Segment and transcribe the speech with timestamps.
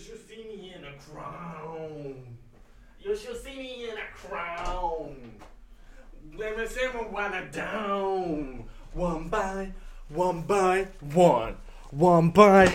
[0.00, 2.36] should see me in a crown.
[3.00, 5.14] You should see me in a crown.
[6.36, 8.64] Let me see me wanna down.
[8.94, 9.72] One by,
[10.08, 11.56] one by one.
[11.90, 12.72] One by,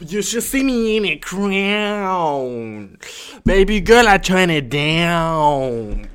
[0.00, 2.96] you should see me in a crown.
[3.44, 6.08] Baby girl, I turn it down.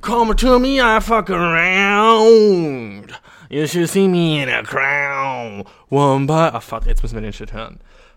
[0.00, 3.12] Come to me, I fuck around.
[3.50, 5.64] You should see me in a crown.
[5.88, 6.50] One by.
[6.54, 7.80] Ah, fuck, jetzt müssen wir den.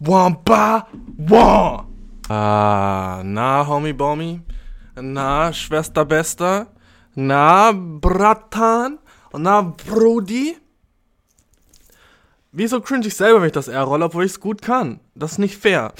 [0.00, 0.82] by
[1.16, 1.86] one.
[2.28, 4.42] Ah, na, Homie Bommy.
[4.96, 6.66] Na, Schwester Bester.
[7.14, 8.98] Na, Bratan.
[9.32, 10.56] Na, Brudi.
[12.52, 15.00] Wieso cringe ich selber, wenn ich das R rolle, obwohl ich es gut kann?
[15.14, 15.92] Das ist nicht fair.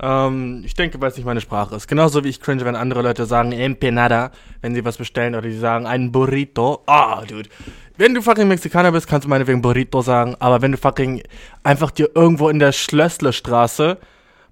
[0.00, 1.88] Ähm, ich denke, weil es nicht meine Sprache ist.
[1.88, 4.30] Genauso wie ich cringe, wenn andere Leute sagen Empanada,
[4.60, 6.82] wenn sie was bestellen oder die sagen ein Burrito.
[6.86, 7.48] Ah, dude.
[7.96, 11.22] Wenn du fucking Mexikaner bist, kannst du meinetwegen Burrito sagen, aber wenn du fucking
[11.62, 13.98] einfach dir irgendwo in der Schlösslerstraße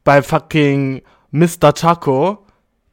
[0.03, 1.75] bei fucking Mr.
[1.75, 2.47] Taco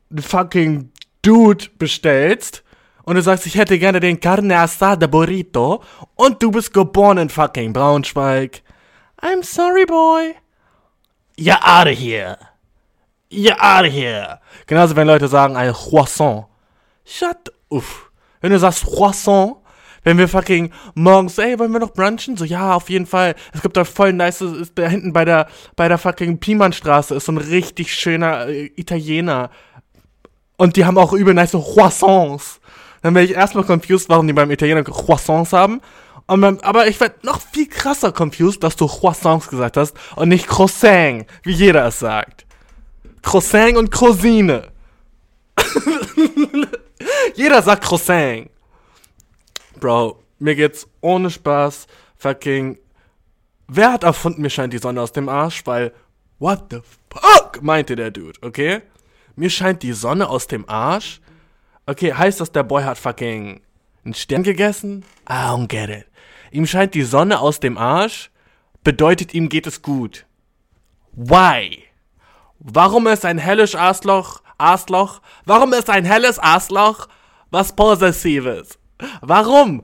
[0.10, 0.92] einen fucking
[1.22, 2.64] Dude bestellst
[3.04, 5.84] und du sagst, ich hätte gerne den Carne Asada Burrito
[6.16, 8.62] und du bist geboren in fucking Braunschweig.
[9.22, 10.36] I'm sorry, boy.
[11.42, 12.38] You're out of here.
[13.32, 14.40] You're out of here.
[14.68, 16.46] Genauso, wenn Leute sagen, ein Croissant.
[17.04, 18.12] Shut uff.
[18.42, 19.56] Wenn du sagst Croissant,
[20.04, 22.38] wenn wir fucking morgens, ey, wollen wir noch brunchen?
[22.38, 23.34] So, ja, auf jeden Fall.
[23.54, 27.26] Es gibt da voll nice, ist da hinten bei der, bei der fucking Piemannstraße ist
[27.26, 29.50] so ein richtig schöner äh, Italiener.
[30.58, 32.62] Und die haben auch übel nice Croissants.
[33.02, 35.82] Dann wäre ich erstmal confused, warum die beim Italiener Croissants haben.
[36.40, 40.48] Beim, aber ich werde noch viel krasser confused, dass du Croissants gesagt hast und nicht
[40.48, 42.46] Croissant, wie jeder es sagt.
[43.22, 44.70] Croissant und Croisine.
[47.36, 48.50] jeder sagt Croissant.
[49.80, 51.88] Bro, mir geht's ohne Spaß
[52.18, 52.78] fucking.
[53.68, 55.66] Wer hat erfunden, mir scheint die Sonne aus dem Arsch?
[55.66, 55.94] Weil,
[56.40, 58.82] what the fuck, meinte der Dude, okay?
[59.36, 61.20] Mir scheint die Sonne aus dem Arsch.
[61.86, 63.62] Okay, heißt das, der Boy hat fucking
[64.06, 65.04] einen Stern gegessen?
[65.30, 66.11] I don't get it.
[66.52, 68.30] Ihm scheint die Sonne aus dem Arsch,
[68.84, 70.26] bedeutet ihm geht es gut.
[71.14, 71.84] Why?
[72.60, 75.22] Warum ist ein helles Arschloch, Arschloch?
[75.46, 77.08] Warum ist ein helles Arschloch
[77.50, 78.78] was Possessives?
[79.22, 79.84] Warum?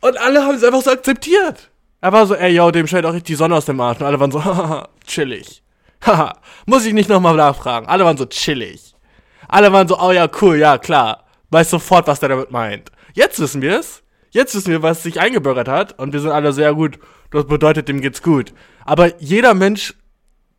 [0.00, 1.70] Und alle haben es einfach so akzeptiert.
[2.00, 4.00] Er war so, ey, yo, dem scheint auch richtig die Sonne aus dem Arsch.
[4.00, 5.62] Und alle waren so, haha, chillig.
[6.04, 7.86] Haha, muss ich nicht nochmal nachfragen.
[7.86, 8.94] Alle waren so chillig.
[9.48, 11.24] Alle waren so, oh ja, cool, ja, klar.
[11.50, 12.90] Weiß sofort, was der damit meint.
[13.14, 14.03] Jetzt wissen wir es.
[14.34, 15.96] Jetzt wissen wir, was sich eingebürgert hat.
[15.96, 16.98] Und wir sind alle sehr gut.
[17.30, 18.52] Das bedeutet, dem geht's gut.
[18.84, 19.94] Aber jeder Mensch,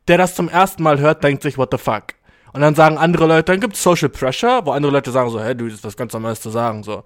[0.07, 2.13] der das zum ersten Mal hört, denkt sich, what the fuck.
[2.53, 5.53] Und dann sagen andere Leute, dann gibt's Social Pressure, wo andere Leute sagen so, hä,
[5.53, 7.03] du, das ist was ganz Normales zu sagen, so.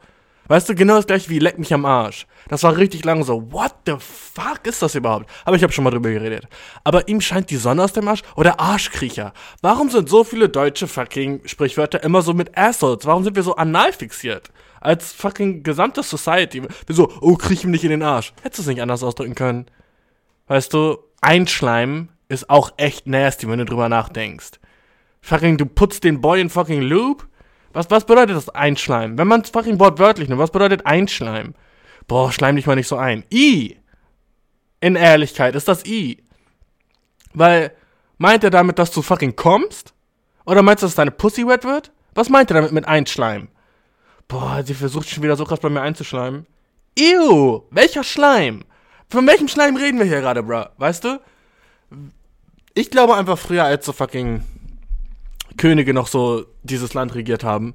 [0.47, 2.27] Weißt du, genau das gleiche wie leck mich am Arsch.
[2.49, 5.27] Das war richtig lange so, what the fuck ist das überhaupt?
[5.45, 6.47] Aber ich habe schon mal drüber geredet.
[6.83, 9.33] Aber ihm scheint die Sonne aus dem Arsch oder Arschkriecher.
[9.63, 13.07] Warum sind so viele deutsche fucking Sprichwörter immer so mit Assholes?
[13.07, 14.51] Warum sind wir so anal fixiert?
[14.81, 16.63] Als fucking gesamte Society.
[16.63, 18.33] Wir so, oh, kriech ihm nicht in den Arsch.
[18.41, 19.65] Hättest du es nicht anders ausdrücken können?
[20.47, 24.59] Weißt du, einschleimen ist auch echt nasty, wenn du drüber nachdenkst.
[25.21, 27.27] Fucking, du putzt den Boy in fucking Loop?
[27.73, 29.17] Was, was bedeutet das Einschleimen?
[29.17, 31.55] Wenn man es fucking wortwörtlich nimmt, was bedeutet Einschleimen?
[32.07, 33.23] Boah, schleim dich mal nicht so ein.
[33.31, 33.77] I.
[34.81, 36.23] In Ehrlichkeit ist das I.
[37.33, 37.71] Weil,
[38.17, 39.93] meint er damit, dass du fucking kommst?
[40.45, 41.91] Oder meinst du, dass deine Pussy wet wird?
[42.15, 43.49] Was meint er damit mit Einschleimen?
[44.29, 46.45] Boah, sie versucht schon wieder so krass bei mir einzuschleimen.
[46.97, 48.63] Ew, welcher Schleim?
[49.09, 50.65] Von welchem Schleim reden wir hier gerade, bro?
[50.77, 51.19] Weißt du?
[52.75, 54.43] Ich glaube einfach früher, als so fucking
[55.57, 57.73] Könige noch so dieses Land regiert haben.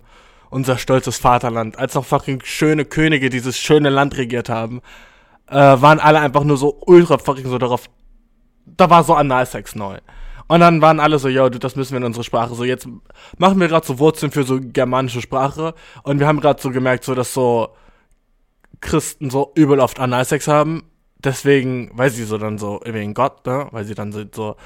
[0.48, 1.76] Unser stolzes Vaterland.
[1.76, 4.80] Als noch fucking schöne Könige dieses schöne Land regiert haben,
[5.48, 7.90] äh, waren alle einfach nur so ultra fucking so darauf.
[8.64, 9.98] Da war so Analsex neu.
[10.46, 12.55] Und dann waren alle so, yo, du, das müssen wir in unsere Sprache.
[12.55, 12.87] So, jetzt
[13.38, 15.75] machen wir gerade so Wurzeln für so germanische Sprache.
[16.02, 17.70] Und wir haben gerade so gemerkt, so, dass so
[18.81, 20.85] Christen so übel oft Analsex haben.
[21.19, 23.69] Deswegen, weil sie so dann so, wegen Gott, ne?
[23.70, 24.56] Weil sie dann so, so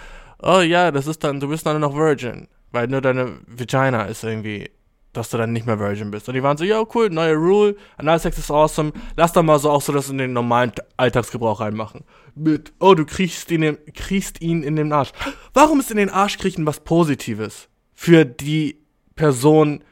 [0.43, 2.49] oh ja, das ist dann, du bist dann noch Virgin.
[2.73, 4.71] Weil nur deine Vagina ist irgendwie,
[5.13, 6.29] dass du dann nicht mehr Virgin bist.
[6.29, 8.93] Und die waren so, ja, cool, neue Rule, Analsex ist awesome.
[9.17, 12.05] Lass doch mal so auch so das in den normalen Alltagsgebrauch reinmachen.
[12.39, 15.11] Mit, oh, du kriechst ihn, in, kriechst ihn in den Arsch.
[15.53, 17.69] Warum ist in den Arsch kriechen was Positives?
[18.01, 18.79] für die
[19.17, 19.83] Person,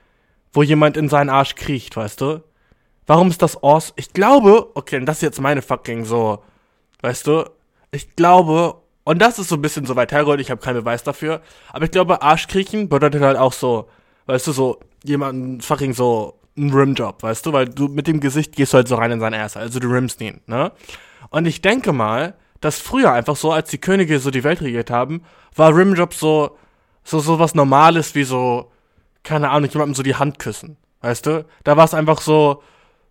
[0.52, 2.44] wo jemand in seinen Arsch kriecht, weißt du?
[3.04, 3.94] Warum ist das awesome?
[3.96, 6.44] Ich glaube, okay, das ist jetzt meine fucking so,
[7.02, 7.50] weißt du?
[7.90, 11.02] Ich glaube, und das ist so ein bisschen so weit hergeholt, ich habe keinen Beweis
[11.02, 11.42] dafür,
[11.72, 13.88] aber ich glaube, Arschkriechen bedeutet halt auch so,
[14.26, 18.54] weißt du, so jemanden fucking so ein Rimjob, weißt du, weil du mit dem Gesicht
[18.54, 20.70] gehst du halt so rein in sein Ass, also du rimmst ihn, ne?
[21.30, 24.90] Und ich denke mal, dass früher einfach so, als die Könige so die Welt regiert
[24.90, 25.22] haben,
[25.54, 26.56] war Rimjob so,
[27.04, 28.70] so, so was Normales wie so,
[29.22, 31.44] keine Ahnung, jemandem so die Hand küssen, weißt du?
[31.64, 32.62] Da war es einfach so,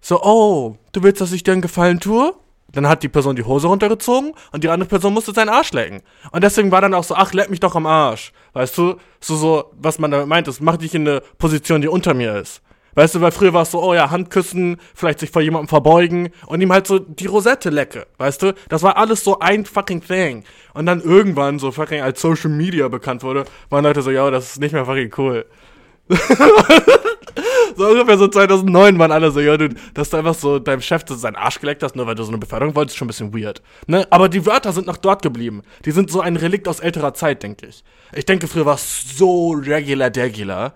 [0.02, 2.34] so, oh, du willst, dass ich dir einen Gefallen tue?
[2.72, 6.02] Dann hat die Person die Hose runtergezogen und die andere Person musste seinen Arsch lecken.
[6.32, 8.34] Und deswegen war dann auch so, ach, leck mich doch am Arsch.
[8.54, 8.98] Weißt du?
[9.22, 12.36] So, so, was man damit meint, ist, mach dich in eine Position, die unter mir
[12.36, 12.62] ist.
[12.96, 16.30] Weißt du, weil früher war es so, oh ja, Handküssen, vielleicht sich vor jemandem verbeugen
[16.48, 18.54] und ihm halt so die Rosette lecke, weißt du?
[18.70, 20.46] Das war alles so ein fucking Thing.
[20.74, 24.52] Und dann irgendwann so fucking als Social Media bekannt wurde, waren Leute so, ja, das
[24.52, 25.46] ist nicht mehr fucking cool.
[27.76, 31.04] so ungefähr so 2009 waren alle so, ja, du, dass du einfach so deinem Chef
[31.08, 33.34] seinen Arsch geleckt hast, nur weil du so eine Beförderung wolltest, ist schon ein bisschen
[33.34, 33.62] weird.
[33.88, 34.08] Ne?
[34.10, 35.64] Aber die Wörter sind noch dort geblieben.
[35.84, 37.84] Die sind so ein Relikt aus älterer Zeit, denke ich.
[38.14, 40.74] Ich denke, früher war es so regular degular,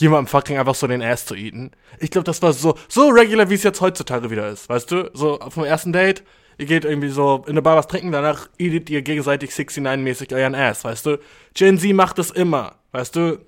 [0.00, 1.70] jemandem fucking einfach so den Ass zu eaten.
[1.98, 5.10] Ich glaube, das war so, so regular, wie es jetzt heutzutage wieder ist, weißt du?
[5.14, 6.22] So vom ersten Date,
[6.58, 10.54] ihr geht irgendwie so in der Bar was trinken, danach eatet ihr gegenseitig 69-mäßig euren
[10.54, 11.18] Ass, weißt du?
[11.54, 13.38] Gen Z macht das immer, weißt du?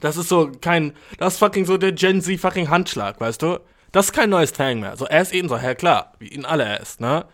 [0.00, 3.60] Das ist so kein, das ist fucking so der Gen Z fucking Handschlag, weißt du?
[3.92, 4.96] Das ist kein neues Thing mehr.
[4.96, 7.24] So Ass eaten, so, ja klar, wie ihnen alle Ass, ne?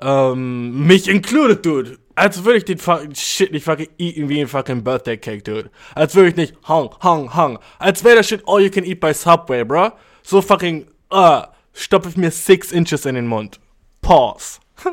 [0.00, 1.98] Ähm, mich included, dude.
[2.14, 5.70] Als würde ich den fucking Shit nicht fucking eaten wie ein fucking Birthday Cake, dude.
[5.94, 7.58] Als würde ich nicht hung, hung, hung.
[7.78, 9.92] Als wäre das Shit all you can eat by Subway, bro.
[10.22, 11.42] So fucking, uh,
[11.72, 13.60] stopfe ich mir six inches in den Mund.
[14.02, 14.60] Pause.
[14.84, 14.90] uh,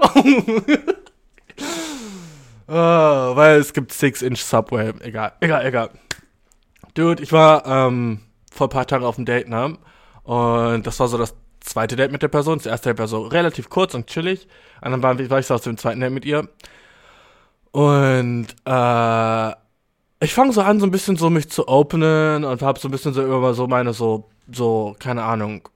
[2.67, 4.93] weil es gibt six inch Subway.
[5.01, 5.89] Egal, egal, egal.
[6.93, 9.77] Dude, ich war ähm, vor ein paar Tagen auf dem Date, ne?
[10.23, 12.57] Und das war so das zweite Date mit der Person.
[12.57, 14.47] Das erste Date war so relativ kurz und chillig.
[14.81, 16.47] Und dann war, war ich so aus dem zweiten Date mit ihr.
[17.71, 19.49] Und äh,
[20.21, 22.91] ich fange so an, so ein bisschen so mich zu openen und habe so ein
[22.91, 25.67] bisschen so über so meine so, so, keine Ahnung,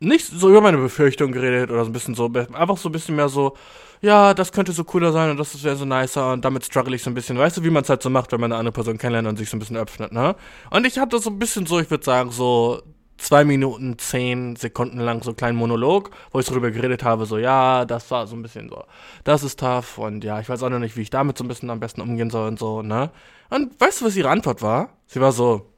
[0.00, 3.16] nicht so über meine Befürchtungen geredet oder so ein bisschen so, einfach so ein bisschen
[3.16, 3.56] mehr so,
[4.02, 7.02] ja, das könnte so cooler sein und das wäre so nicer und damit struggle ich
[7.02, 7.38] so ein bisschen.
[7.38, 9.36] Weißt du, wie man es halt so macht, wenn man eine andere Person kennenlernt und
[9.38, 10.36] sich so ein bisschen öffnet, ne?
[10.70, 12.82] Und ich hatte so ein bisschen so, ich würde sagen, so
[13.18, 17.38] zwei Minuten, zehn Sekunden lang so einen kleinen Monolog, wo ich darüber geredet habe, so,
[17.38, 18.84] ja, das war so ein bisschen so,
[19.24, 21.48] das ist tough und ja, ich weiß auch noch nicht, wie ich damit so ein
[21.48, 23.10] bisschen am besten umgehen soll und so, ne?
[23.50, 24.90] Und weißt du, was ihre Antwort war?
[25.06, 25.70] Sie war so,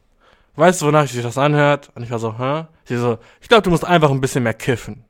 [0.57, 1.91] weißt du, wonach sich das anhört?
[1.95, 2.67] Und ich war so, hä?
[2.85, 5.05] Sie so, ich glaube, du musst einfach ein bisschen mehr kiffen.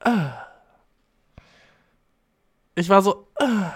[0.00, 0.46] Ah.
[2.74, 3.72] Ich war so, ah.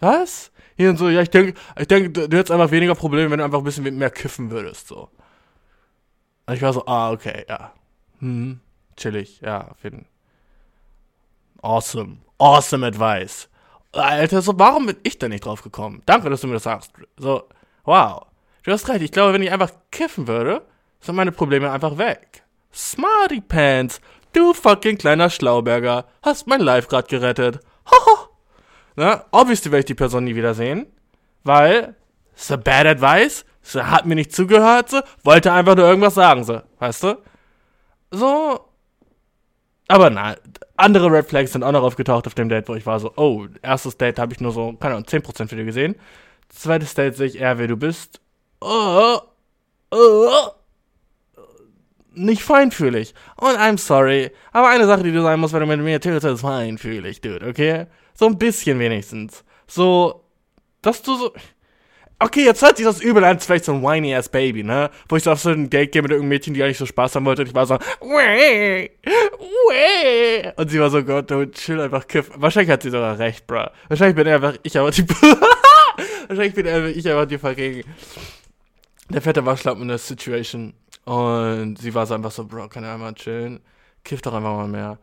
[0.00, 0.50] was?
[0.76, 3.44] Hier und so, ja, ich denke, ich denke, du hättest einfach weniger Probleme, wenn du
[3.44, 5.08] einfach ein bisschen mehr kiffen würdest, so.
[6.46, 7.72] Und ich war so, ah, okay, ja.
[8.20, 8.60] Hm,
[8.96, 10.06] chillig, ja, auf jeden
[11.62, 12.18] Awesome.
[12.38, 13.48] Awesome Advice.
[13.92, 16.02] Alter, so, warum bin ich da nicht drauf gekommen?
[16.06, 16.92] Danke, dass du mir das sagst.
[17.16, 17.44] So,
[17.84, 18.26] wow.
[18.64, 20.62] Du hast recht, ich glaube, wenn ich einfach kiffen würde,
[21.00, 22.42] sind meine Probleme einfach weg.
[22.72, 24.00] Smarty Pants.
[24.32, 27.60] Du fucking kleiner Schlauberger, hast mein Life grad gerettet.
[27.84, 28.28] Haha.
[28.96, 30.86] Na, obviously werde ich die Person nie wiedersehen,
[31.44, 31.94] weil,
[32.34, 36.60] so bad advice, sie hat mir nicht zugehört, so, wollte einfach nur irgendwas sagen, so,
[36.78, 37.18] weißt du?
[38.10, 38.60] So,
[39.88, 40.36] aber na,
[40.76, 43.46] andere Red Flags sind auch noch aufgetaucht auf dem Date, wo ich war so, oh,
[43.62, 45.96] erstes Date habe ich nur so, keine Ahnung, 10% für dir gesehen.
[46.48, 48.20] Zweites Date sehe ich eher, wer du bist.
[48.60, 49.18] Oh,
[49.90, 50.30] oh,
[52.14, 53.14] nicht feinfühlig.
[53.36, 54.30] Und I'm sorry.
[54.52, 57.46] Aber eine Sache, die du sagen musst, wenn du mit mir chillst, ist feinfühlig, dude,
[57.46, 57.86] okay?
[58.14, 59.44] So ein bisschen wenigstens.
[59.66, 60.24] So,
[60.82, 61.32] dass du so.
[62.18, 64.90] Okay, jetzt hört sich das übel an, vielleicht so ein whiny ass Baby, ne?
[65.08, 67.16] Wo ich so auf so ein Date gehe mit irgendeinem Mädchen, die eigentlich so Spaß
[67.16, 70.52] haben wollte und ich war so, Weh, Weh.
[70.54, 72.30] und sie war so, Gott, du chill einfach kiff.
[72.36, 73.66] Wahrscheinlich hat sie sogar recht, bro.
[73.88, 75.04] Wahrscheinlich bin einfach ich aber die,
[76.28, 77.82] wahrscheinlich bin ich aber die vergegen.
[79.08, 80.74] Der fette Waschlappen in der Situation.
[81.04, 83.60] Und sie war so einfach so, Bro, kann er einmal chillen?
[84.04, 84.98] Kiff doch einfach mal mehr.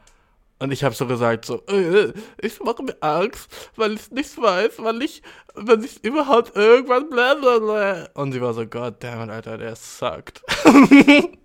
[0.59, 2.11] Und ich habe so gesagt, so, äh,
[2.41, 5.21] ich mache mir Angst, weil ich nicht weiß, wann ich,
[5.55, 8.09] wenn ich überhaupt irgendwann blablabla.
[8.13, 10.43] Und sie war so, God damn it, Alter, der suckt.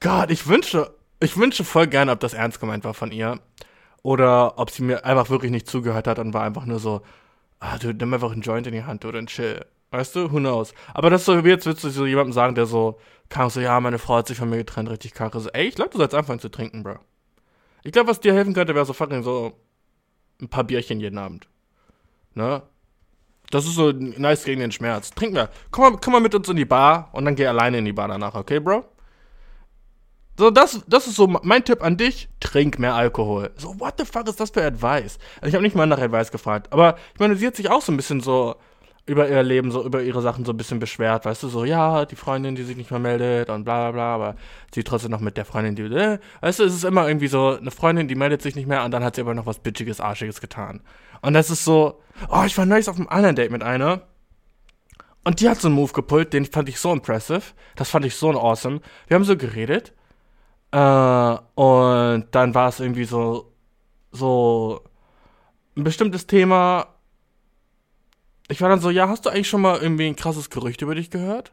[0.00, 3.40] Gott, ich wünsche, ich wünsche voll gerne, ob das ernst gemeint war von ihr.
[4.02, 7.00] Oder ob sie mir einfach wirklich nicht zugehört hat und war einfach nur so,
[7.60, 9.64] ah, du nimm einfach einen Joint in die Hand oder ein Chill.
[9.90, 10.32] Weißt du?
[10.32, 10.74] Who knows?
[10.92, 12.98] Aber das ist so, wie jetzt willst du so jemandem sagen, der so
[13.28, 15.38] kam, so, ja, meine Frau hat sich von mir getrennt, richtig kacke.
[15.40, 16.98] So, ey, ich glaube, du sollst anfangen zu trinken, Bro.
[17.84, 19.52] Ich glaube, was dir helfen könnte, wäre so fucking so
[20.40, 21.48] ein paar Bierchen jeden Abend.
[22.34, 22.62] Ne?
[23.50, 25.10] Das ist so nice gegen den Schmerz.
[25.10, 25.50] Trink mehr.
[25.70, 27.92] Komm mal, komm mal mit uns in die Bar und dann geh alleine in die
[27.92, 28.84] Bar danach, okay, Bro?
[30.38, 32.28] So, das, das ist so mein Tipp an dich.
[32.40, 33.50] Trink mehr Alkohol.
[33.56, 35.18] So, what the fuck ist das für Advice?
[35.40, 36.72] Also ich habe nicht mal nach Advice gefragt.
[36.72, 38.56] Aber ich meine, sie hat sich auch so ein bisschen so
[39.04, 41.24] über ihr Leben, so über ihre Sachen so ein bisschen beschwert.
[41.24, 44.14] Weißt du, so, ja, die Freundin, die sich nicht mehr meldet und bla bla bla.
[44.14, 44.36] Aber
[44.72, 47.56] sie trotzdem noch mit der Freundin, die, äh, weißt du, es ist immer irgendwie so,
[47.56, 50.00] eine Freundin, die meldet sich nicht mehr und dann hat sie aber noch was Bitchiges,
[50.00, 50.82] Arschiges getan.
[51.20, 54.02] Und das ist so, oh, ich war neulich auf einem anderen Date mit einer.
[55.24, 57.42] Und die hat so einen Move gepult, den fand ich so impressive.
[57.76, 58.80] Das fand ich so awesome.
[59.06, 59.92] Wir haben so geredet.
[60.72, 63.52] Äh, und dann war es irgendwie so,
[64.10, 64.82] so
[65.76, 66.91] ein bestimmtes Thema.
[68.52, 70.94] Ich war dann so, ja, hast du eigentlich schon mal irgendwie ein krasses Gerücht über
[70.94, 71.52] dich gehört?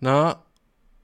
[0.00, 0.42] Na?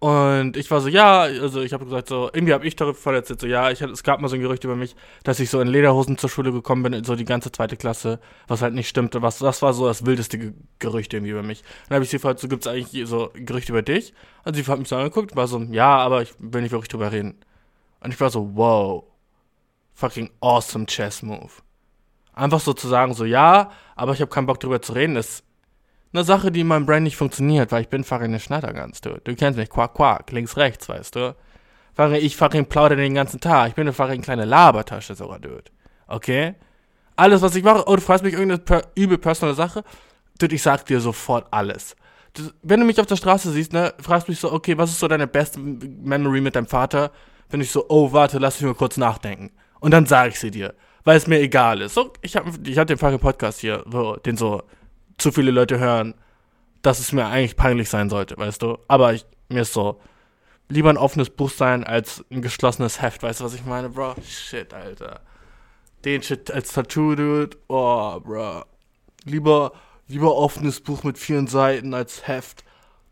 [0.01, 3.41] Und ich war so, ja, also ich habe gesagt, so, irgendwie habe ich darüber erzählt,
[3.41, 5.69] so, ja, ich, es gab mal so ein Gerücht über mich, dass ich so in
[5.69, 9.23] Lederhosen zur Schule gekommen bin, so die ganze zweite Klasse, was halt nicht stimmte.
[9.23, 11.63] Was, das war so das wildeste Gerücht irgendwie über mich.
[11.89, 14.13] Dann habe ich sie gefragt, so, gibt es eigentlich so Gerüchte über dich?
[14.45, 17.13] Und sie hat mich so angeguckt, war so, ja, aber ich will nicht wirklich drüber
[17.13, 17.37] reden.
[18.01, 19.05] Und ich war so, wow,
[19.95, 21.53] fucking awesome Chess Move.
[22.37, 25.43] Einfach so zu sagen, so, ja, aber ich habe keinen Bock drüber zu reden, ist
[26.13, 29.19] eine Sache, die in meinem Brain nicht funktioniert, weil ich bin Farin Schnattergans, du.
[29.25, 31.35] Du kennst mich, quack, quack, links, rechts, weißt du.
[31.95, 33.71] Farin, ich Farin plaudere den ganzen Tag.
[33.71, 35.65] Ich bin eine Farin kleine Labertasche sogar, dude.
[36.09, 36.55] Okay?
[37.17, 39.83] Alles, was ich mache, oh, du fragst mich irgendeine per übel personale Sache,
[40.39, 41.97] dude, ich sag dir sofort alles.
[42.63, 45.09] Wenn du mich auf der Straße siehst, ne, fragst mich so, okay, was ist so
[45.09, 47.13] deine beste Memory mit deinem Vater?
[47.49, 49.53] Bin ich so, oh, warte, lass mich mal kurz nachdenken.
[49.81, 50.75] Und dann sage ich sie dir,
[51.07, 51.95] weil es mir egal ist.
[51.95, 54.65] So, ich habe ich hab den Farin Podcast hier, so, den so
[55.19, 56.15] zu viele Leute hören,
[56.83, 58.79] dass es mir eigentlich peinlich sein sollte, weißt du?
[58.89, 60.01] Aber ich, mir ist so,
[60.69, 64.17] lieber ein offenes Buch sein als ein geschlossenes Heft, weißt du, was ich meine, Bro?
[64.27, 65.21] Shit, Alter.
[66.05, 67.57] Den Shit als Tattoo, dude.
[67.69, 68.65] Oh, Bro.
[69.25, 69.73] Lieber,
[70.09, 72.65] lieber offenes Buch mit vielen Seiten als Heft,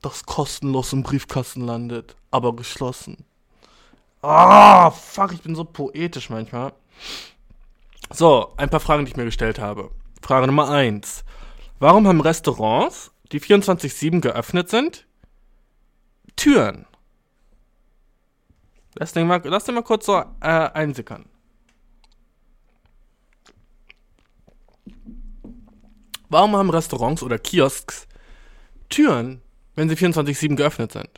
[0.03, 3.25] das kostenlos im Briefkasten landet, aber geschlossen.
[4.21, 6.73] Ah, oh, fuck, ich bin so poetisch manchmal.
[8.11, 9.91] So, ein paar Fragen, die ich mir gestellt habe.
[10.23, 11.25] Frage Nummer eins.
[11.79, 15.07] Warum haben Restaurants, die 24-7 geöffnet sind,
[16.37, 16.87] Türen?
[18.95, 21.27] Lass den mal, lass den mal kurz so äh, einsickern.
[26.29, 28.09] Warum haben Restaurants oder Kiosks
[28.89, 29.43] Türen,
[29.75, 31.11] wenn sie 24-7 geöffnet sind?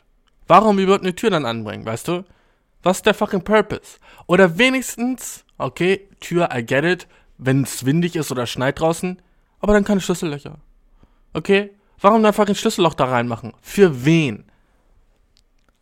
[0.47, 2.25] Warum überhaupt eine Tür dann anbringen, weißt du?
[2.83, 3.99] Was ist der fucking Purpose?
[4.27, 9.21] Oder wenigstens, okay, Tür, I get it, wenn es windig ist oder schneit draußen,
[9.59, 10.57] aber dann keine Schlüssellöcher.
[11.33, 11.71] Okay?
[11.99, 13.53] Warum einfach ein Schlüsselloch da reinmachen?
[13.61, 14.45] Für wen?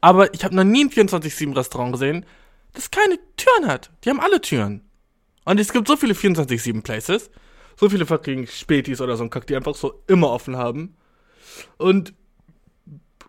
[0.01, 2.25] Aber ich habe noch nie ein 24-7-Restaurant gesehen,
[2.73, 3.91] das keine Türen hat.
[4.03, 4.81] Die haben alle Türen.
[5.45, 7.29] Und es gibt so viele 24-7 Places,
[7.75, 10.95] so viele fucking Spätis oder so ein Kack, die einfach so immer offen haben.
[11.77, 12.13] Und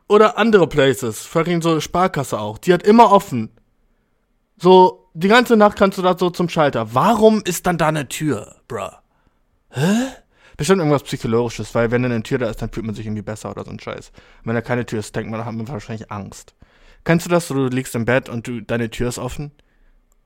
[0.09, 3.50] oder andere Places, fucking so Sparkasse auch, die hat immer offen.
[4.57, 6.94] So, die ganze Nacht kannst du da so zum Schalter.
[6.94, 8.90] Warum ist dann da eine Tür, bruh?
[9.70, 10.08] Hä?
[10.58, 13.50] Bestimmt irgendwas Psychologisches, weil wenn eine Tür da ist, dann fühlt man sich irgendwie besser
[13.50, 14.12] oder so ein Scheiß.
[14.44, 16.54] wenn da keine Tür ist, denkt man, dann hat man wahrscheinlich Angst.
[17.04, 19.52] Kennst du das, du liegst im Bett und du, deine Tür ist offen?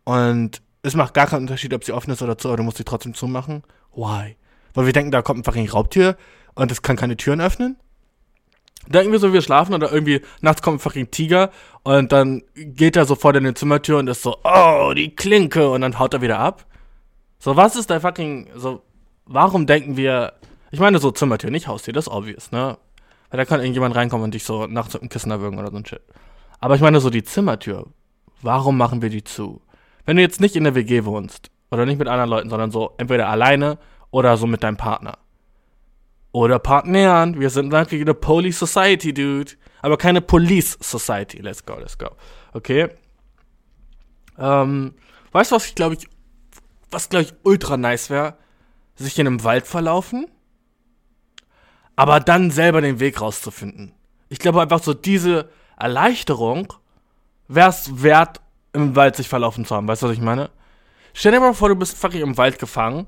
[0.05, 2.79] Und es macht gar keinen Unterschied, ob sie offen ist oder zu, aber du musst
[2.79, 3.63] sie trotzdem zumachen?
[3.95, 4.37] Why?
[4.75, 6.17] Weil wir denken, da kommt einfach eine Raubtür
[6.55, 7.77] und es kann keine Türen öffnen?
[8.89, 11.51] Denken wir so, wir schlafen oder irgendwie nachts kommt ein Tiger
[11.83, 15.83] und dann geht er so vor deine Zimmertür und ist so, oh, die Klinke und
[15.83, 16.67] dann haut er wieder ab.
[17.39, 18.83] So, was ist der fucking, so,
[19.27, 20.35] warum denken wir,
[20.71, 22.79] ich meine so Zimmertür, nicht Haustür, das ist obvious, ne?
[23.31, 25.77] Weil da kann irgendjemand reinkommen und dich so nachts mit dem Kissen erwürgen oder so
[25.77, 26.03] ein Shit.
[26.59, 27.87] Aber ich meine so die Zimmertür,
[28.43, 29.63] warum machen wir die zu?
[30.05, 32.93] Wenn du jetzt nicht in der WG wohnst oder nicht mit anderen Leuten, sondern so
[32.99, 33.79] entweder alleine
[34.11, 35.19] oder so mit deinem Partner.
[36.33, 37.41] Oder Partnern.
[37.41, 39.53] Wir sind wirklich eine Police Society, dude.
[39.83, 41.39] Aber keine Police Society.
[41.39, 42.11] Let's go, let's go.
[42.53, 42.89] Okay.
[44.39, 44.95] Ähm,
[45.33, 46.09] weißt du, was ich glaube ich,
[46.91, 48.37] was glaube ich ultra nice wäre?
[49.01, 50.27] sich in einem Wald verlaufen,
[51.97, 53.93] aber dann selber den Weg rauszufinden.
[54.29, 56.73] Ich glaube einfach so diese Erleichterung
[57.49, 58.41] wäre es wert,
[58.73, 59.89] im Wald sich verlaufen zu haben.
[59.89, 60.51] Weißt du, was ich meine?
[61.13, 63.07] Stell dir mal vor, du bist fucking im Wald gefangen.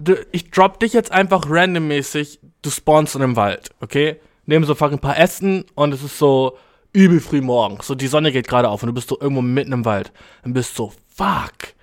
[0.00, 4.20] Du, ich drop dich jetzt einfach randommäßig, du spawnst in einem Wald, okay?
[4.46, 6.56] Nehmen so fucking ein paar Essen und es ist so
[6.92, 7.86] übel früh morgens.
[7.86, 10.12] So die Sonne geht gerade auf und du bist so irgendwo mitten im Wald.
[10.44, 11.74] Und bist so, fuck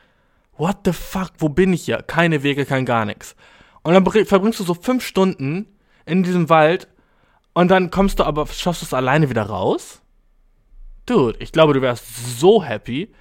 [0.58, 1.98] what the fuck, wo bin ich hier?
[1.98, 3.36] Keine Wege, kein gar nichts.
[3.84, 5.68] Und dann verbringst du so fünf Stunden
[6.06, 6.88] in diesem Wald
[7.54, 10.02] und dann kommst du aber, schaffst du es alleine wieder raus?
[11.06, 13.14] Dude, ich glaube, du wärst so happy.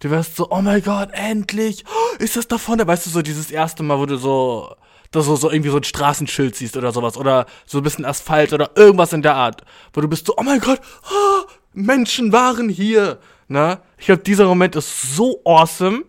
[0.00, 1.84] Du wärst so, oh mein Gott, endlich!
[2.18, 2.86] Ist das da vorne?
[2.86, 4.74] Weißt du, so dieses erste Mal, wo du so,
[5.10, 7.18] dass du so irgendwie so ein Straßenschild siehst oder sowas.
[7.18, 9.62] Oder so ein bisschen Asphalt oder irgendwas in der Art.
[9.92, 10.80] Wo du bist so, oh mein Gott,
[11.10, 13.18] oh, Menschen waren hier.
[13.48, 13.78] Ne?
[13.98, 16.04] Ich glaube, dieser Moment ist so awesome,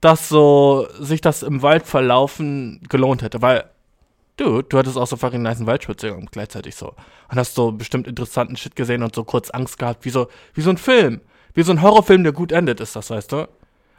[0.00, 3.42] dass so sich das im Wald verlaufen gelohnt hätte.
[3.42, 3.68] Weil,
[4.36, 6.94] du, du hattest auch so fucking nice Waldspaziergang gleichzeitig so.
[7.32, 10.60] Und hast so bestimmt interessanten Shit gesehen und so kurz Angst gehabt, wie so, wie
[10.60, 11.20] so ein Film.
[11.58, 13.48] Wie so ein Horrorfilm, der gut endet, ist das, weißt du?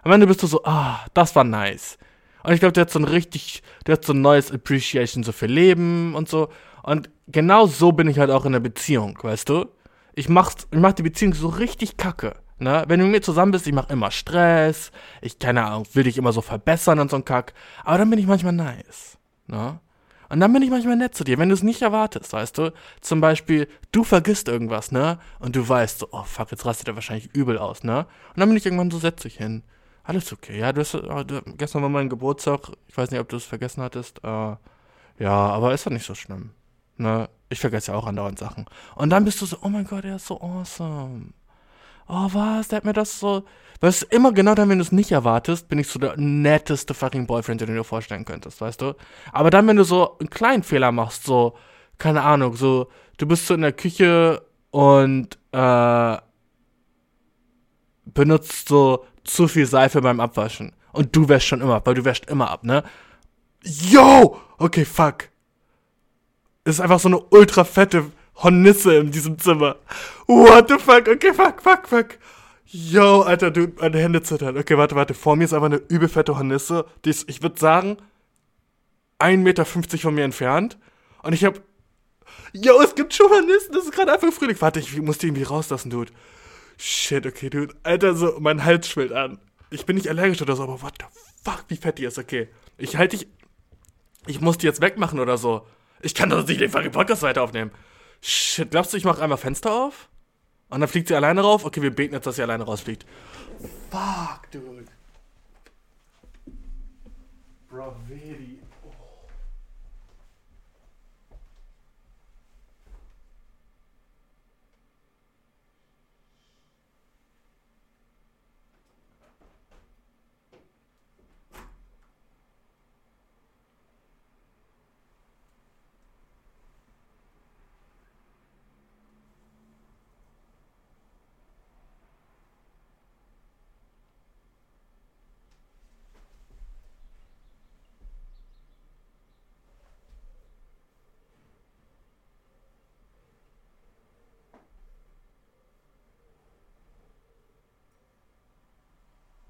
[0.04, 1.98] Am Ende bist du so, ah, das war nice.
[2.42, 5.34] Und ich glaube, der hat so ein richtig, der hat so ein neues Appreciation so
[5.34, 6.48] für Leben und so.
[6.84, 9.66] Und genau so bin ich halt auch in der Beziehung, weißt du?
[10.16, 12.38] Ich mach's, ich mach die Beziehung so richtig kacke.
[12.60, 12.86] Ne?
[12.88, 16.18] Wenn du mit mir zusammen bist, ich mach immer Stress, ich, keine Ahnung, will dich
[16.18, 17.54] immer so verbessern und so ein Kack.
[17.84, 19.18] Aber dann bin ich manchmal nice.
[19.48, 19.82] Ne?
[20.30, 22.74] Und dann bin ich manchmal nett zu dir, wenn du es nicht erwartest, weißt du?
[23.02, 25.20] Zum Beispiel, du vergisst irgendwas, ne?
[25.40, 28.06] Und du weißt so, oh fuck, jetzt rastet er wahrscheinlich übel aus, ne?
[28.30, 29.64] Und dann bin ich irgendwann so, setz dich hin.
[30.04, 30.58] Alles okay.
[30.58, 32.72] Ja, du hast, oh, du, gestern war mein Geburtstag.
[32.88, 34.24] Ich weiß nicht, ob du es vergessen hattest.
[34.24, 34.56] Äh,
[35.20, 36.52] ja, aber ist doch nicht so schlimm.
[36.98, 37.30] Ne?
[37.50, 38.66] Ich vergesse ja auch andauernd Sachen.
[38.96, 41.34] Und dann bist du so, oh mein Gott, er ist so awesome.
[42.10, 42.70] Oh, was?
[42.70, 43.44] Der hat mir das so.
[43.82, 46.94] Weißt du, immer genau dann, wenn du es nicht erwartest, bin ich so der netteste
[46.94, 48.96] fucking Boyfriend, den du dir vorstellen könntest, weißt du?
[49.32, 51.56] Aber dann, wenn du so einen kleinen Fehler machst, so,
[51.98, 56.18] keine Ahnung, so, du bist so in der Küche und, äh,
[58.06, 60.74] benutzt so zu viel Seife beim Abwaschen.
[60.92, 62.84] Und du wäschst schon immer, weil du wäschst immer ab, ne?
[63.64, 64.38] Yo!
[64.58, 65.30] Okay, fuck.
[66.64, 68.12] Es ist einfach so eine ultra fette
[68.44, 69.78] Hornisse in diesem Zimmer.
[70.28, 71.08] What the fuck?
[71.08, 72.08] Okay, fuck, fuck, fuck.
[72.66, 74.58] Yo, Alter, du, meine Hände zittern.
[74.58, 75.14] Okay, warte, warte.
[75.14, 76.86] Vor mir ist einfach eine übelfette Hornisse.
[77.04, 77.98] Die ist, ich würde sagen,
[79.20, 80.78] 1,50 Meter von mir entfernt.
[81.24, 81.62] Und ich hab.
[82.54, 83.74] Yo, es gibt schon Hornissen.
[83.74, 84.60] Das ist gerade einfach Frühling.
[84.60, 86.12] Warte, ich muss die irgendwie rauslassen, Dude.
[86.78, 87.74] Shit, okay, Dude.
[87.84, 89.40] Alter, so, mein Hals schwillt an.
[89.72, 91.06] Ich bin nicht allergisch oder so, aber what the
[91.44, 92.48] fuck, wie fett die ist, okay.
[92.78, 93.28] Ich halte dich.
[94.28, 95.66] Ich muss die jetzt wegmachen oder so.
[96.02, 97.72] Ich kann doch nicht den fucking Podcast weiter aufnehmen.
[98.22, 100.10] Shit, glaubst du, ich mache einmal Fenster auf?
[100.70, 101.66] Und dann fliegt sie alleine rauf?
[101.66, 103.06] Okay, wir beten jetzt, dass sie alleine rausfliegt.
[103.90, 104.86] Fuck, dude.
[107.70, 107.96] Bro.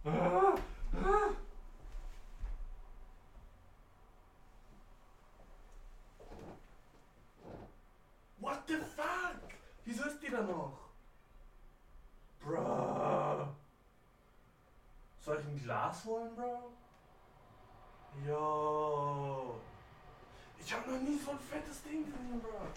[0.05, 0.59] Oh.
[8.39, 9.35] What the fuck?
[9.85, 10.79] Wieso ist die da noch?
[12.43, 13.49] Bro.
[15.89, 16.71] Glas holen, Bro?
[18.27, 19.55] Yo.
[20.59, 22.67] Ich hab noch nie so ein fettes Ding gesehen, Bro.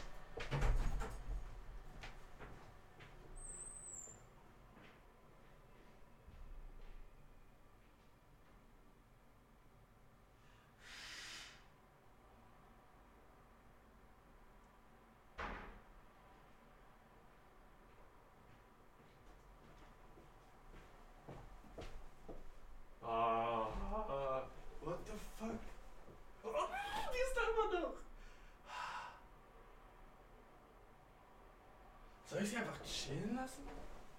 [32.85, 33.47] 辛辣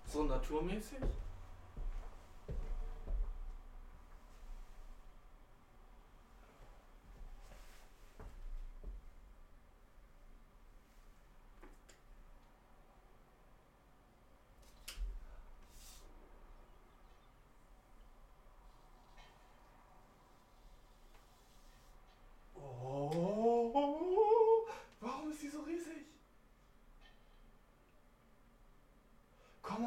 [0.07, 0.27] そん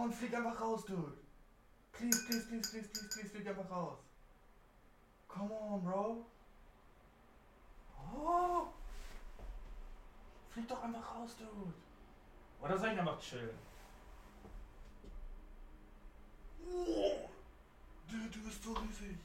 [0.07, 1.19] On, flieg einfach raus, dude.
[1.93, 3.99] Please, please, please, please, please, please, flieg einfach raus.
[5.27, 6.25] Come on, bro.
[8.15, 8.69] Oh.
[10.51, 11.75] Flieg doch einfach raus, dude.
[12.61, 13.59] Oder soll ich einfach chillen?
[16.69, 17.29] Oh.
[18.09, 19.19] Dude, du bist so riesig.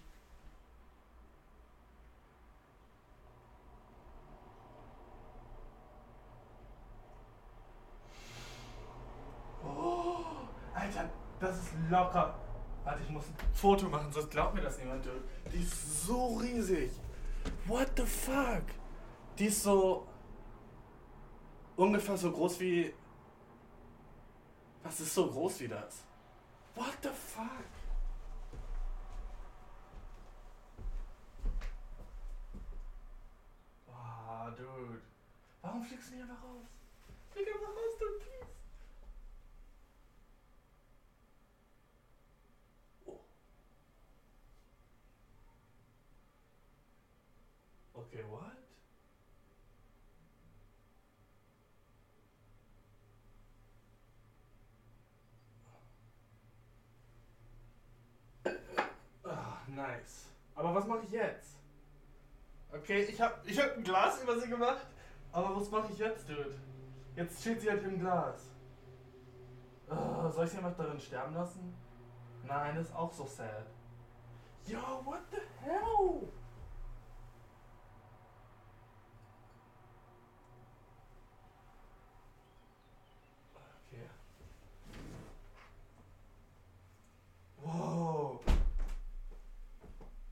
[11.92, 12.34] Ist locker
[12.86, 15.06] Warte, ich muss ein Foto machen, sonst glaubt mir das niemand.
[15.54, 16.90] Die ist so riesig.
[17.66, 18.64] What the fuck?
[19.38, 20.08] Die ist so
[21.76, 22.94] ungefähr so groß wie.
[24.84, 26.04] Was ist so groß wie das?
[26.76, 27.68] What the fuck?
[33.94, 35.02] Ah, dude.
[35.62, 36.66] Warum fliegst du nicht einfach raus?
[37.32, 38.52] Flieg einfach raus, dude, please.
[47.94, 48.01] Oh.
[48.12, 48.58] Okay, what?
[59.24, 60.26] Ah, nice.
[60.56, 61.56] Aber was mache ich jetzt?
[62.74, 64.86] Okay, ich hab, ich hab ein Glas über sie gemacht.
[65.32, 66.58] Aber was mache ich jetzt, Dude?
[67.16, 68.50] Jetzt steht sie halt im Glas.
[69.90, 71.74] Ah, soll ich sie einfach darin sterben lassen?
[72.44, 73.68] Nein, das ist auch so sad.
[74.66, 76.30] Yo, what the hell?
[83.88, 84.08] Okay.
[87.72, 88.40] Wow.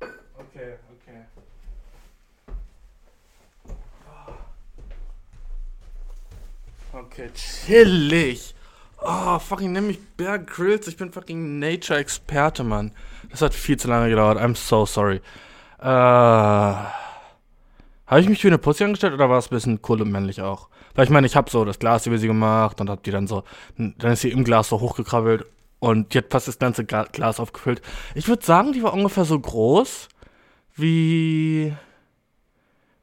[0.02, 1.26] Okay, okay.
[6.94, 8.54] Okay, chillig.
[9.02, 10.88] Oh, fucking nenn mich Bear Grylls.
[10.88, 12.92] Ich bin fucking Nature-Experte, Mann.
[13.30, 14.38] Das hat viel zu lange gedauert.
[14.38, 15.22] I'm so sorry.
[15.80, 15.86] Äh.
[18.10, 20.42] Habe ich mich wie eine Pussy angestellt oder war es ein bisschen cool und männlich
[20.42, 20.70] auch?
[20.96, 23.28] Weil ich meine, ich habe so das Glas über sie gemacht und hab die dann
[23.28, 23.44] so,
[23.78, 25.46] dann ist sie im Glas so hochgekrabbelt
[25.80, 27.82] und die hat fast das ganze Ga- Glas aufgefüllt.
[28.16, 30.10] Ich würde sagen, die war ungefähr so groß
[30.76, 31.74] wie.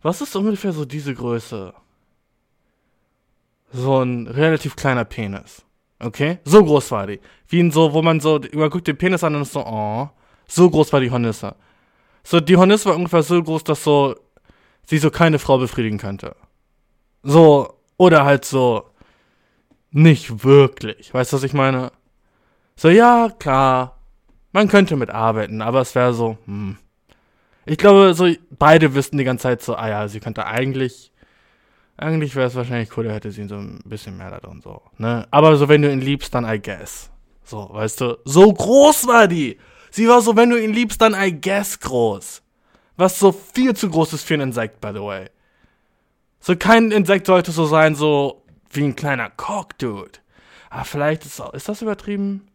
[0.02, 1.74] Was ist ungefähr so diese Größe?
[3.72, 5.64] So ein relativ kleiner Penis.
[5.98, 6.38] Okay?
[6.44, 7.20] So groß war die.
[7.48, 10.08] Wie in so, wo man so, man guckt den Penis an und ist so, oh.
[10.46, 11.56] So groß war die Hornisse.
[12.22, 14.14] So, die Hornisse war ungefähr so groß, dass so,
[14.84, 16.36] sie so keine Frau befriedigen könnte.
[17.22, 18.90] So, oder halt so,
[19.90, 21.12] nicht wirklich.
[21.12, 21.90] Weißt du, was ich meine?
[22.78, 23.98] So, ja, klar,
[24.52, 26.76] man könnte mit arbeiten, aber es wäre so, hm.
[27.64, 31.10] Ich glaube, so, beide wüssten die ganze Zeit so, ah ja, sie könnte eigentlich,
[31.96, 35.26] eigentlich wäre es wahrscheinlich cooler, hätte sie so ein bisschen mehr da drin, so, ne?
[35.30, 37.10] Aber so, wenn du ihn liebst, dann I guess.
[37.42, 39.58] So, weißt du, so groß war die.
[39.90, 42.42] Sie war so, wenn du ihn liebst, dann I guess groß.
[42.96, 45.30] Was so viel zu groß ist für ein Insekt, by the way.
[46.40, 50.18] So, kein Insekt sollte so sein, so wie ein kleiner Cock, dude.
[50.70, 52.48] Aber vielleicht ist, ist das übertrieben?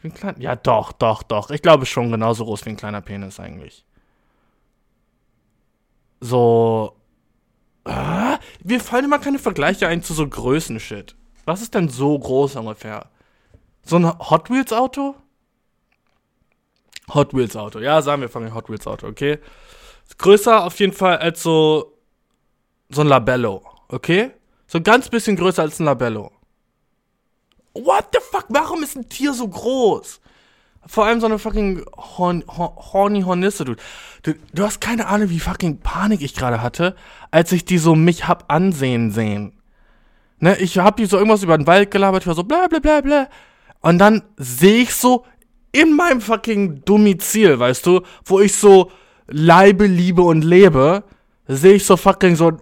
[0.00, 0.38] Wie ein kleiner.
[0.40, 1.50] Ja, doch, doch, doch.
[1.50, 3.84] Ich glaube schon genauso groß wie ein kleiner Penis eigentlich.
[6.20, 6.96] So.
[7.84, 11.16] Ah, mir fallen immer keine Vergleiche ein zu so Größen-Shit.
[11.46, 13.06] Was ist denn so groß ungefähr?
[13.82, 15.14] So ein Hot Wheels Auto?
[17.14, 17.78] Hot Wheels Auto.
[17.78, 19.38] Ja, sagen wir fangen Hot Wheels Auto, okay?
[20.18, 21.94] Größer auf jeden Fall als so
[22.90, 24.32] so ein Labello, okay?
[24.66, 26.32] So ein ganz bisschen größer als ein Labello.
[27.84, 28.46] What the fuck?
[28.48, 30.20] Warum ist ein Tier so groß?
[30.86, 33.82] Vor allem so eine fucking horn, hor, horny Hornisse, dude.
[34.22, 36.96] Du, du hast keine Ahnung, wie fucking Panik ich gerade hatte,
[37.30, 39.52] als ich die so mich hab ansehen sehen.
[40.40, 42.78] Ne, ich hab die so irgendwas über den Wald gelabert, ich war so bla bla
[42.78, 43.28] bla bla.
[43.80, 45.26] Und dann sehe ich so
[45.72, 48.90] in meinem fucking Domizil, weißt du, wo ich so
[49.26, 51.04] leibe, liebe und lebe,
[51.46, 52.60] sehe ich so fucking so ein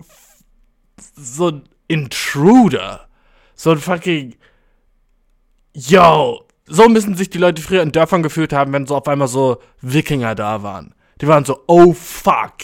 [1.14, 3.08] so ein Intruder.
[3.54, 4.34] So ein fucking
[5.78, 9.28] Yo, so müssen sich die Leute früher in Dörfern gefühlt haben, wenn so auf einmal
[9.28, 10.94] so Wikinger da waren.
[11.20, 12.54] Die waren so, oh fuck.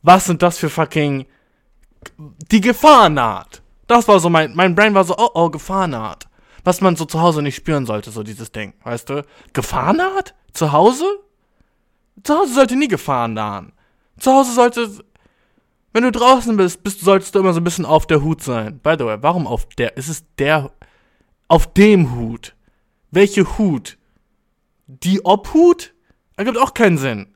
[0.00, 1.26] Was sind das für fucking.
[2.50, 3.60] Die Gefahr naht.
[3.86, 4.54] Das war so mein.
[4.56, 6.26] Mein Brain war so, oh oh, Gefahr naht.
[6.64, 9.22] Was man so zu Hause nicht spüren sollte, so dieses Ding, weißt du?
[9.52, 10.34] Gefahr naht?
[10.54, 11.04] Zu Hause?
[12.22, 13.28] Zu Hause sollte nie Gefahr.
[14.18, 14.88] Zu Hause sollte.
[15.92, 18.80] Wenn du draußen bist, bist, solltest du immer so ein bisschen auf der Hut sein.
[18.82, 19.98] By the way, warum auf der?
[19.98, 20.70] Ist es der
[21.48, 22.54] auf dem Hut.
[23.10, 23.98] Welche Hut?
[24.86, 25.94] Die Obhut?
[26.36, 27.34] Ergibt auch keinen Sinn.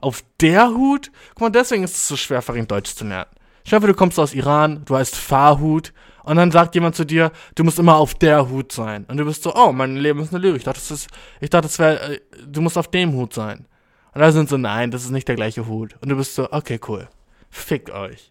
[0.00, 1.10] Auf der Hut?
[1.30, 3.30] Guck mal, deswegen ist es so schwer, für ihn Deutsch zu lernen.
[3.64, 5.92] Ich hoffe, du kommst aus Iran, du heißt Fahrhut,
[6.28, 9.06] und dann sagt jemand zu dir, du musst immer auf der Hut sein.
[9.06, 10.58] Und du bist so, oh, mein Leben ist eine Lüge.
[10.58, 11.08] Ich dachte, das ist,
[11.40, 13.66] ich dachte, das wäre, äh, du musst auf dem Hut sein.
[14.12, 15.96] Und da sind so, nein, das ist nicht der gleiche Hut.
[16.02, 17.08] Und du bist so, okay, cool.
[17.48, 18.30] Fickt euch.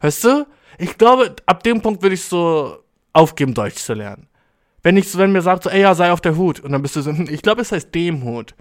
[0.00, 0.46] Weißt du?
[0.76, 2.81] Ich glaube, ab dem Punkt würde ich so
[3.12, 4.28] aufgeben, Deutsch zu lernen.
[4.82, 6.60] Wenn ich wenn mir sagt so, ey, ja, sei auf der Hut.
[6.60, 8.54] Und dann bist du so, ich glaube, es heißt dem Hut.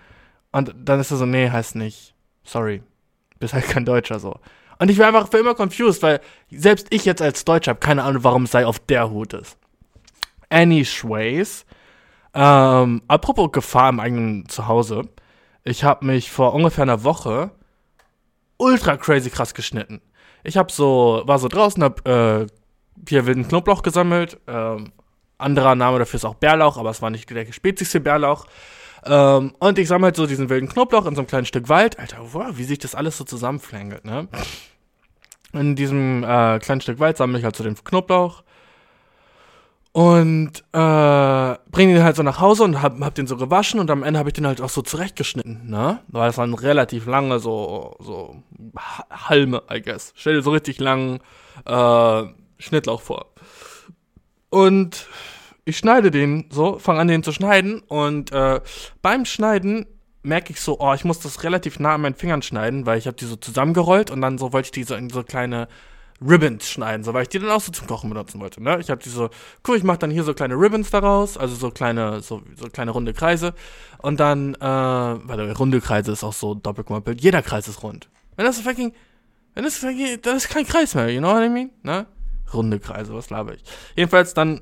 [0.51, 2.13] Und dann ist er so, nee, heißt nicht.
[2.43, 2.83] Sorry.
[3.39, 4.39] Bist halt kein Deutscher so.
[4.79, 8.03] Und ich war einfach für immer confused, weil selbst ich jetzt als Deutscher habe keine
[8.03, 9.57] Ahnung, warum sei auf der Hut ist.
[10.49, 11.65] Anyways,
[12.33, 15.03] Ähm, apropos Gefahr im eigenen Zuhause.
[15.63, 17.51] Ich habe mich vor ungefähr einer Woche
[18.57, 20.01] ultra crazy krass geschnitten.
[20.43, 22.47] Ich habe so, war so draußen, hab äh,
[23.07, 24.39] hier wilden Knoblauch gesammelt.
[24.47, 24.91] Ähm,
[25.37, 28.45] anderer Name dafür ist auch Bärlauch, aber es war nicht der spezigste Bärlauch.
[29.05, 31.97] Ähm, und ich sammle halt so diesen wilden Knoblauch in so einem kleinen Stück Wald.
[31.99, 34.27] Alter, wow, wie sich das alles so zusammenflängelt, ne?
[35.53, 38.43] In diesem äh, kleinen Stück Wald sammle ich halt so den Knoblauch
[39.93, 43.91] und äh, bringe ihn halt so nach Hause und hab, hab den so gewaschen und
[43.91, 45.99] am Ende habe ich den halt auch so zurechtgeschnitten, ne?
[46.07, 48.41] Weil es waren relativ lange so, so
[49.09, 50.13] Halme, I guess.
[50.15, 51.19] Stell dir so richtig langen
[51.65, 52.23] äh,
[52.61, 53.33] Schnittlauch vor.
[54.49, 55.07] Und
[55.65, 58.61] ich schneide den so, fange an den zu schneiden und äh,
[59.01, 59.85] beim Schneiden
[60.23, 63.07] merke ich so, oh, ich muss das relativ nah an meinen Fingern schneiden, weil ich
[63.07, 65.67] habe die so zusammengerollt und dann so wollte ich die so in so kleine
[66.21, 68.61] Ribbons schneiden, so weil ich die dann auch so zum Kochen benutzen wollte.
[68.61, 68.79] Ne?
[68.79, 69.29] Ich habe die so,
[69.67, 72.91] cool, ich mache dann hier so kleine Ribbons daraus, also so kleine, so, so kleine
[72.91, 73.53] runde Kreise.
[73.99, 77.21] Und dann, äh, weil runde Kreise ist auch so doppelgemoppelt.
[77.21, 78.07] Jeder Kreis ist rund.
[78.35, 78.93] Wenn das fucking,
[79.55, 81.71] wenn das fucking, das ist kein Kreis mehr, you know what I mean?
[81.81, 82.05] Ne?
[82.53, 83.63] Runde Kreise, was laber ich?
[83.95, 84.61] Jedenfalls dann,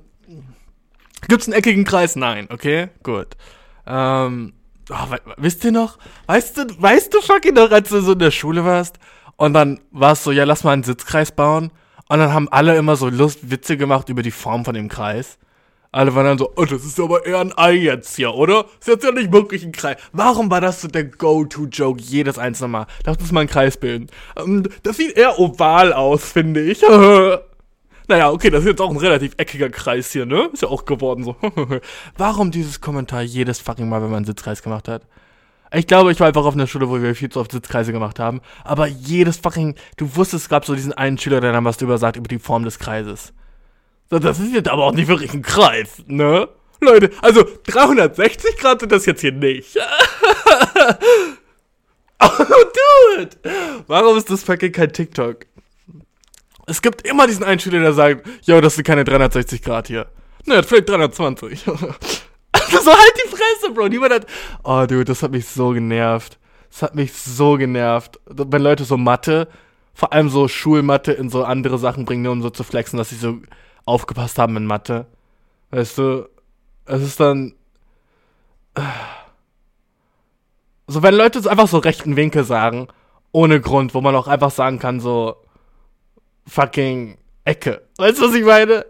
[1.28, 2.16] gibt's einen eckigen Kreis?
[2.16, 3.38] Nein, okay, gut.
[3.86, 4.54] Ähm,
[4.90, 5.98] oh, wisst ihr noch?
[6.28, 9.00] Weißt du, weißt du fucking noch, als du so in der Schule warst?
[9.38, 11.72] Und dann war es so, ja, lass mal einen Sitzkreis bauen.
[12.10, 15.38] Und dann haben alle immer so Lust, Witze gemacht über die Form von dem Kreis.
[15.92, 18.66] Alle waren dann so, oh, das ist aber eher ein Ei jetzt hier, oder?
[18.80, 19.98] Ist jetzt ja nicht wirklich ein Kreis.
[20.12, 22.88] Warum war das so der Go-To-Joke jedes einzelne Mal?
[23.06, 24.08] Lass uns mal einen Kreis bilden.
[24.36, 26.84] Ähm, das sieht eher oval aus, finde ich.
[28.10, 30.50] naja, okay, das ist jetzt auch ein relativ eckiger Kreis hier, ne?
[30.52, 31.36] Ist ja auch geworden so.
[32.18, 35.04] Warum dieses Kommentar jedes fucking Mal, wenn man einen Sitzkreis gemacht hat?
[35.72, 38.18] Ich glaube, ich war einfach auf einer Schule, wo wir viel zu oft Sitzkreise gemacht
[38.18, 38.42] haben.
[38.64, 42.00] Aber jedes fucking, du wusstest, es gab so diesen einen Schüler, der dann was drüber
[42.00, 43.32] sagt über die Form des Kreises.
[44.10, 46.50] So, das ist jetzt aber auch nicht wirklich ein Kreis, ne?
[46.82, 49.78] Leute, also 360 Grad sind das jetzt hier nicht.
[52.20, 52.30] oh,
[53.18, 53.38] dude!
[53.86, 55.46] Warum ist das fucking kein TikTok?
[56.70, 60.08] Es gibt immer diesen einen Schüler, der sagt, yo, das sind keine 360 Grad hier.
[60.46, 61.62] Ne, vielleicht 320.
[61.62, 61.98] so halt
[62.54, 63.88] die Fresse, Bro.
[63.88, 64.28] Niemand hat.
[64.64, 66.38] Oh, dude, das hat mich so genervt.
[66.70, 68.20] Das hat mich so genervt.
[68.28, 69.48] Wenn Leute so Mathe,
[69.96, 73.10] vor allem so Schulmathe in so andere Sachen bringen, nur um so zu flexen, dass
[73.10, 73.40] sie so
[73.86, 75.08] aufgepasst haben in Mathe.
[75.72, 76.30] Weißt du,
[76.86, 77.54] es ist dann.
[80.92, 82.88] So, wenn Leute einfach so rechten Winkel sagen,
[83.32, 85.36] ohne Grund, wo man auch einfach sagen kann, so
[86.50, 87.82] fucking Ecke.
[87.98, 88.86] Weißt du, was ich meine?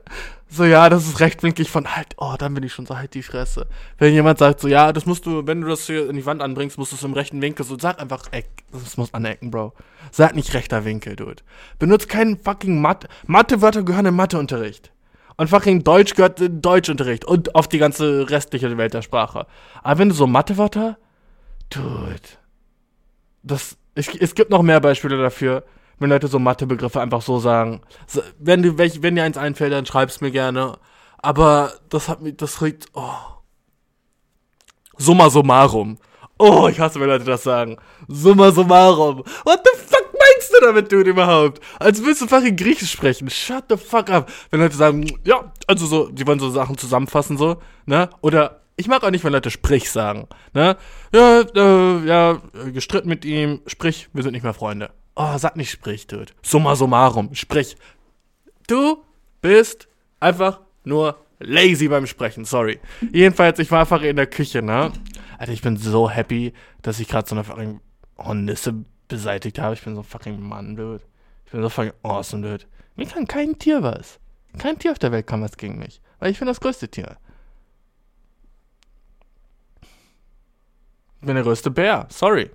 [0.51, 3.21] so, ja, das ist rechtwinklig von halt, oh, dann bin ich schon so halt die
[3.21, 3.67] Fresse.
[3.99, 6.41] Wenn jemand sagt so, ja, das musst du, wenn du das hier in die Wand
[6.41, 9.73] anbringst, musst du es im rechten Winkel, so sag einfach Eck, das muss anecken, Bro.
[10.11, 11.43] Sag nicht rechter Winkel, Dude.
[11.77, 14.91] Benutzt keinen fucking Mathe, Mathewörter gehören im Matheunterricht.
[15.37, 19.45] Und fucking Deutsch gehört in Deutschunterricht und auf die ganze restliche Welt der Sprache.
[19.83, 20.97] Aber wenn du so Mathewörter,
[21.69, 22.15] Dude,
[23.43, 25.63] das, ich, es gibt noch mehr Beispiele dafür
[25.99, 27.81] wenn Leute so Mathebegriffe einfach so sagen.
[28.39, 30.77] Wenn, du, wenn dir eins einfällt, dann schreib's mir gerne.
[31.17, 33.13] Aber das hat mich, das regt, oh.
[34.97, 35.97] Summa summarum.
[36.37, 37.77] Oh, ich hasse, wenn Leute das sagen.
[38.07, 39.23] Summa summarum.
[39.43, 41.61] What the fuck meinst du damit, Dude, überhaupt?
[41.79, 43.29] Als willst du fucking Griechisch sprechen.
[43.29, 44.31] Shut the fuck up.
[44.49, 48.09] Wenn Leute sagen, ja, also so, die wollen so Sachen zusammenfassen, so, ne?
[48.21, 50.77] Oder, ich mag auch nicht, wenn Leute sprich sagen, ne?
[51.13, 52.41] Ja, äh, ja,
[52.73, 54.91] gestritten mit ihm, sprich, wir sind nicht mehr Freunde.
[55.21, 56.31] Oh, sag nicht sprich, Dude.
[56.41, 57.75] Summa summarum, sprich.
[58.67, 59.03] Du
[59.41, 59.89] bist
[60.21, 62.79] einfach nur lazy beim Sprechen, sorry.
[63.11, 64.93] Jedenfalls, ich war einfach in der Küche, ne?
[65.37, 66.53] Alter, ich bin so happy,
[66.83, 67.81] dass ich gerade so eine fucking
[68.17, 69.73] Hornisse beseitigt habe.
[69.73, 71.03] Ich bin so fucking Mann, Dude.
[71.45, 72.63] Ich bin so fucking awesome, Dude.
[72.95, 74.21] Mir kann kein Tier was.
[74.57, 75.99] Kein Tier auf der Welt kann was gegen mich.
[76.19, 77.17] Weil ich bin das größte Tier.
[81.19, 82.51] Ich bin der größte Bär, sorry.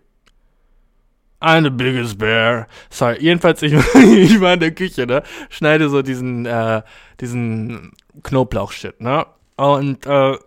[1.44, 2.66] I'm the biggest bear.
[2.90, 5.22] Sorry, jedenfalls, ich, ich war in der Küche, ne?
[5.50, 6.82] Schneide so diesen, äh,
[7.20, 9.26] diesen Knoblauch-Shit, ne?
[9.56, 10.38] Und, äh,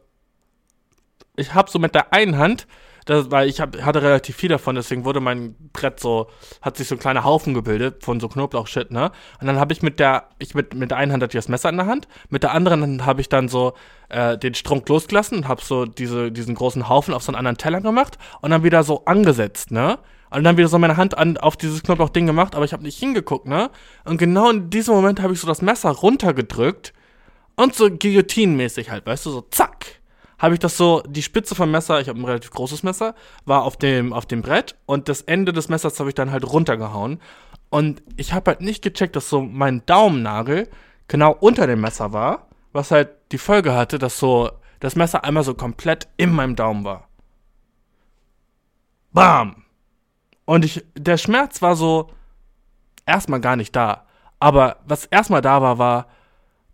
[1.35, 2.67] ich hab so mit der einen Hand,
[3.05, 6.27] das, weil ich hab, hatte relativ viel davon, deswegen wurde mein Brett so,
[6.61, 9.11] hat sich so ein kleiner Haufen gebildet von so Knoblauch-Shit, ne?
[9.39, 11.47] Und dann habe ich mit der, ich mit, mit der einen Hand hatte ich das
[11.47, 13.73] Messer in der Hand, mit der anderen Hand habe ich dann so
[14.09, 17.57] äh, den Strunk losgelassen und habe so diese, diesen großen Haufen auf so einen anderen
[17.57, 19.99] Teller gemacht und dann wieder so angesetzt, ne?
[20.29, 22.99] Und dann wieder so meine Hand an, auf dieses Knoblauch-Ding gemacht, aber ich habe nicht
[22.99, 23.69] hingeguckt, ne?
[24.03, 26.93] Und genau in diesem Moment habe ich so das Messer runtergedrückt
[27.55, 30.01] und so guillotinenmäßig halt, weißt du, so zack,
[30.37, 33.63] habe ich das so, die Spitze vom Messer, ich habe ein relativ großes Messer, war
[33.63, 37.19] auf dem, auf dem Brett und das Ende des Messers habe ich dann halt runtergehauen.
[37.69, 40.69] Und ich habe halt nicht gecheckt, dass so mein Daumennagel
[41.07, 45.43] genau unter dem Messer war, was halt die Folge hatte, dass so das Messer einmal
[45.43, 47.07] so komplett in meinem Daumen war.
[49.11, 49.63] Bam!
[50.47, 52.09] Und ich, der Schmerz war so
[53.05, 54.05] erstmal gar nicht da.
[54.39, 56.07] Aber was erstmal da war, war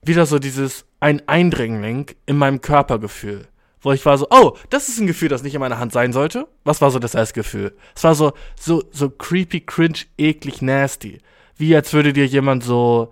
[0.03, 3.47] wieder so dieses ein Eindringling in meinem Körpergefühl.
[3.81, 6.13] Wo ich war so, oh, das ist ein Gefühl, das nicht in meiner Hand sein
[6.13, 6.47] sollte.
[6.63, 7.75] Was war so das erste Gefühl?
[7.95, 11.17] Es war so, so, so creepy, cringe, eklig, nasty.
[11.57, 13.11] Wie als würde dir jemand so,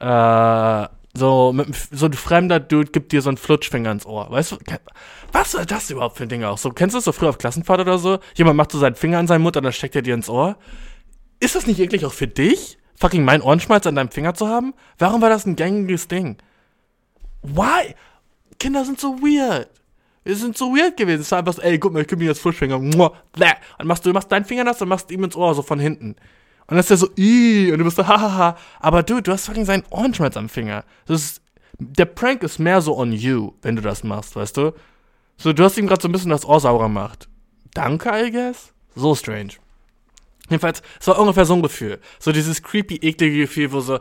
[0.00, 4.30] äh, so, mit, so ein fremder Dude gibt dir so einen Flutschfinger ins Ohr.
[4.30, 4.56] Weißt du,
[5.32, 6.58] was war das überhaupt für ein Ding auch?
[6.58, 8.18] So, kennst du das so früher auf Klassenfahrt oder so?
[8.34, 10.56] Jemand macht so seinen Finger an seinen Mund und dann steckt er dir ins Ohr.
[11.40, 12.78] Ist das nicht eklig auch für dich?
[12.96, 14.74] Fucking mein Ohrenschmalz an deinem Finger zu haben?
[14.98, 16.38] Warum war das ein gängiges Ding?
[17.42, 17.94] Why?
[18.58, 19.68] Kinder sind so weird.
[20.24, 21.22] Wir sind so weird gewesen.
[21.22, 22.76] Es war einfach so, ey, guck mal, ich geb mir jetzt Flutschfinger.
[22.76, 22.96] Und
[23.84, 26.16] machst du machst deinen Finger nass und machst ihm ins Ohr, so von hinten.
[26.66, 28.56] Und dann ist er so, Ih, und du bist so, hahaha.
[28.80, 30.84] Aber du, du hast fucking seinen Ohrenschmalz am Finger.
[31.06, 31.42] Das ist,
[31.78, 34.72] der Prank ist mehr so on you, wenn du das machst, weißt du?
[35.36, 37.28] So, du hast ihm gerade so ein bisschen das Ohr sauber gemacht.
[37.74, 38.72] Danke, I guess?
[38.94, 39.54] So strange.
[40.52, 41.98] Jedenfalls, es war ungefähr so ein Gefühl.
[42.18, 44.00] So dieses creepy, eklige Gefühl, wo so, äh,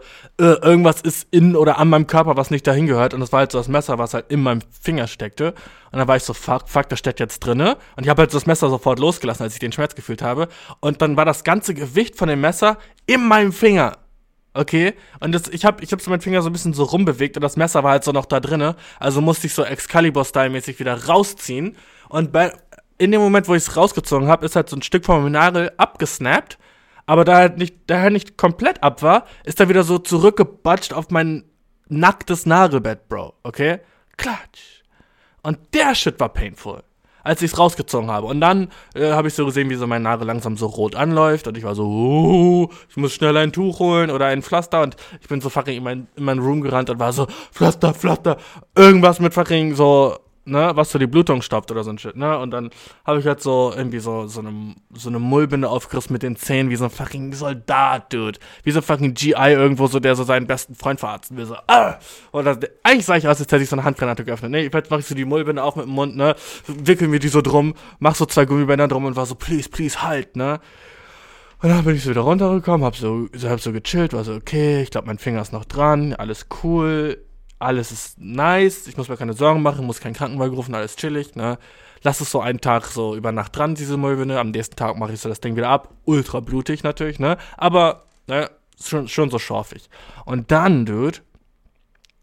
[0.61, 3.13] irgendwas ist in oder an meinem Körper, was nicht dahin gehört.
[3.13, 5.53] Und das war halt so das Messer, was halt in meinem Finger steckte.
[5.91, 7.77] Und dann war ich so, fuck, fuck, das steckt jetzt drinne.
[7.95, 10.47] Und ich habe halt das Messer sofort losgelassen, als ich den Schmerz gefühlt habe.
[10.79, 13.97] Und dann war das ganze Gewicht von dem Messer in meinem Finger.
[14.53, 14.93] Okay?
[15.19, 17.41] Und das, ich habe ich hab so meinen Finger so ein bisschen so rumbewegt und
[17.41, 18.75] das Messer war halt so noch da drinne.
[18.99, 21.77] Also musste ich so Excalibur-Style-mäßig wieder rausziehen.
[22.09, 22.51] Und bei,
[23.01, 25.71] in dem Moment, wo ich es rausgezogen habe, ist halt so ein Stück vom Nagel
[25.77, 26.59] abgesnappt.
[27.07, 30.93] Aber da halt nicht, da halt nicht komplett ab war, ist er wieder so zurückgebatscht
[30.93, 31.43] auf mein
[31.87, 33.33] nacktes Nagelbett, Bro.
[33.41, 33.79] Okay?
[34.17, 34.83] Klatsch.
[35.41, 36.83] Und der Shit war painful
[37.23, 38.25] als ich es rausgezogen habe.
[38.25, 41.47] Und dann äh, habe ich so gesehen, wie so mein Nagel langsam so rot anläuft.
[41.47, 44.81] Und ich war so, uh, ich muss schnell ein Tuch holen oder ein Pflaster.
[44.81, 47.93] Und ich bin so fucking in mein, in mein Room gerannt und war so, Pflaster,
[47.93, 48.37] Pflaster,
[48.75, 50.17] irgendwas mit fucking so
[50.51, 52.37] ne, was so die Blutung stoppt oder so ein Shit, ne?
[52.37, 52.69] Und dann
[53.05, 56.69] habe ich halt so irgendwie so, so eine, so eine Mullbinde aufgerissen mit den Zähnen,
[56.69, 58.39] wie so ein fucking Soldat, Dude.
[58.63, 61.55] Wie so ein fucking GI irgendwo, so der so seinen besten Freund verarzten will, so,
[61.67, 61.97] ah!
[62.31, 64.61] Oder eigentlich sah ich aus, als hätte ich so eine Handgranate geöffnet, ne?
[64.61, 66.35] Jetzt mache ich so die Mullbinde auch mit dem Mund, ne?
[66.67, 70.03] Wickel mir die so drum, mach so zwei Gummibänder drum und war so, please, please,
[70.03, 70.59] halt, ne?
[71.61, 74.81] Und dann bin ich so wieder runtergekommen, hab so, hab so gechillt, war so, okay,
[74.81, 77.23] ich glaube, mein Finger ist noch dran, alles cool
[77.61, 81.35] alles ist nice, ich muss mir keine Sorgen machen, muss keinen Krankenwagen rufen, alles chillig,
[81.35, 81.57] ne?
[82.03, 84.39] Lass es so einen Tag so über Nacht dran, diese Möwene.
[84.39, 85.89] Am nächsten Tag mache ich so das Ding wieder ab.
[86.05, 87.37] Ultra blutig natürlich, ne?
[87.57, 88.49] Aber, ne,
[88.81, 89.87] schon, schon so schorfig.
[90.25, 91.19] Und dann, Dude,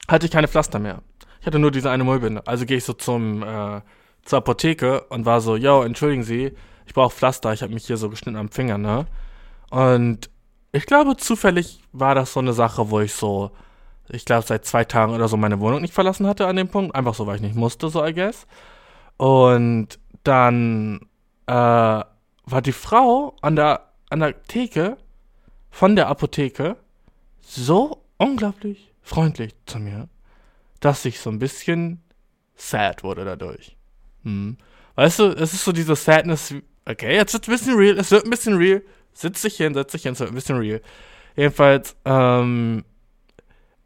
[0.08, 1.02] hatte ich keine Pflaster mehr.
[1.40, 2.44] Ich hatte nur diese eine Mullbinde.
[2.46, 3.80] Also gehe ich so zum, äh,
[4.24, 6.52] zur Apotheke und war so, yo, entschuldigen Sie,
[6.86, 9.06] ich brauche Pflaster, ich habe mich hier so geschnitten am Finger, ne?
[9.70, 10.28] Und
[10.72, 13.52] ich glaube, zufällig war das so eine Sache, wo ich so
[14.10, 16.94] ich glaube, seit zwei Tagen oder so meine Wohnung nicht verlassen hatte an dem Punkt.
[16.94, 18.46] Einfach so, weil ich nicht musste, so I guess.
[19.16, 21.00] Und dann
[21.46, 24.96] äh, war die Frau an der, an der Theke
[25.70, 26.76] von der Apotheke
[27.40, 30.08] so unglaublich freundlich zu mir,
[30.80, 32.02] dass ich so ein bisschen
[32.56, 33.76] sad wurde dadurch.
[34.24, 34.58] Hm.
[34.96, 38.24] Weißt du, es ist so diese Sadness, okay, jetzt wird ein bisschen real, es wird
[38.24, 38.82] ein bisschen real.
[39.12, 40.80] Sitz dich hin, setz dich hin, es wird ein bisschen real.
[41.36, 42.84] Jedenfalls, ähm,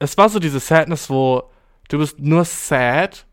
[0.03, 1.51] es war so diese Sadness, wo
[1.89, 3.27] du bist nur sad,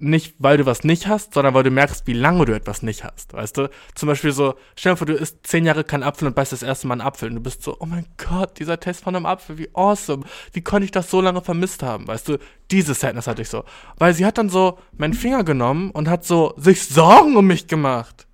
[0.00, 3.02] nicht weil du was nicht hast, sondern weil du merkst, wie lange du etwas nicht
[3.02, 3.70] hast, weißt du?
[3.94, 6.62] Zum Beispiel so, stell dir vor, du isst zehn Jahre keinen Apfel und beißt das
[6.62, 9.26] erste Mal einen Apfel und du bist so, oh mein Gott, dieser Test von einem
[9.26, 12.38] Apfel, wie awesome, wie konnte ich das so lange vermisst haben, weißt du?
[12.70, 13.64] Diese Sadness hatte ich so.
[13.96, 17.66] Weil sie hat dann so meinen Finger genommen und hat so sich Sorgen um mich
[17.66, 18.28] gemacht.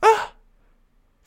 [0.00, 0.37] Ah!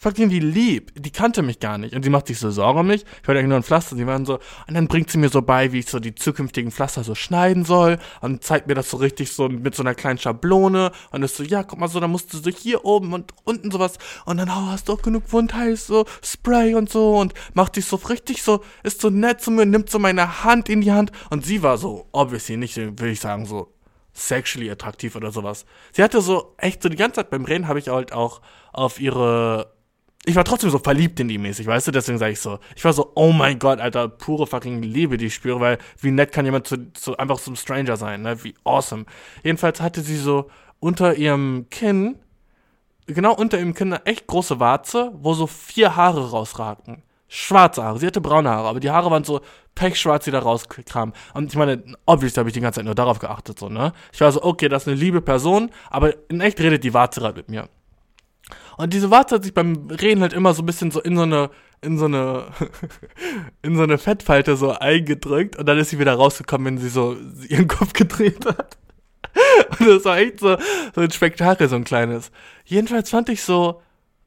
[0.01, 0.91] Fuck irgendwie lieb.
[0.95, 1.93] Die kannte mich gar nicht.
[1.95, 3.05] Und sie macht sich so Sorgen um mich.
[3.21, 3.95] Ich wollte eigentlich nur ein Pflaster.
[3.95, 6.71] Sie waren so, und dann bringt sie mir so bei, wie ich so die zukünftigen
[6.71, 7.99] Pflaster so schneiden soll.
[8.19, 10.91] Und zeigt mir das so richtig so mit so einer kleinen Schablone.
[11.11, 13.69] Und ist so, ja, guck mal so, dann musst du so hier oben und unten
[13.69, 13.99] sowas.
[14.25, 17.19] Und dann, oh, hast du auch genug Wundheiß, so Spray und so.
[17.19, 20.67] Und macht dich so richtig so, ist so nett zu mir, nimmt so meine Hand
[20.67, 21.11] in die Hand.
[21.29, 23.71] Und sie war so, obviously nicht, will ich sagen, so
[24.13, 25.67] sexually attraktiv oder sowas.
[25.91, 28.41] Sie hatte so, echt so die ganze Zeit beim Reden habe ich halt auch
[28.73, 29.79] auf ihre
[30.25, 31.91] ich war trotzdem so verliebt in die mäßig, weißt du?
[31.91, 32.59] Deswegen sage ich so.
[32.75, 36.11] Ich war so, oh mein Gott, Alter, pure fucking Liebe, die ich spüre, weil wie
[36.11, 38.43] nett kann jemand zu, zu einfach zum Stranger sein, ne?
[38.43, 39.05] Wie awesome.
[39.43, 40.49] Jedenfalls hatte sie so
[40.79, 42.19] unter ihrem Kinn,
[43.07, 47.01] genau unter ihrem Kinn, eine echt große Warze, wo so vier Haare rausragten.
[47.27, 47.97] Schwarze Haare.
[47.97, 49.41] Sie hatte braune Haare, aber die Haare waren so
[49.73, 51.15] pechschwarz, die da rauskamen.
[51.33, 53.93] Und ich meine, obviously habe ich die ganze Zeit nur darauf geachtet, so, ne?
[54.11, 57.21] Ich war so, okay, das ist eine liebe Person, aber in echt redet die Warze
[57.21, 57.69] gerade mit mir.
[58.77, 61.23] Und diese Warze hat sich beim Reden halt immer so ein bisschen so in so
[61.23, 61.49] eine,
[61.81, 62.47] in so eine,
[63.61, 67.15] in so eine Fettfalte so eingedrückt und dann ist sie wieder rausgekommen, wenn sie so
[67.49, 68.77] ihren Kopf gedreht hat.
[69.79, 70.57] Und das war echt so,
[70.93, 72.31] so ein Spektakel, so ein kleines.
[72.65, 73.81] Jedenfalls fand ich so,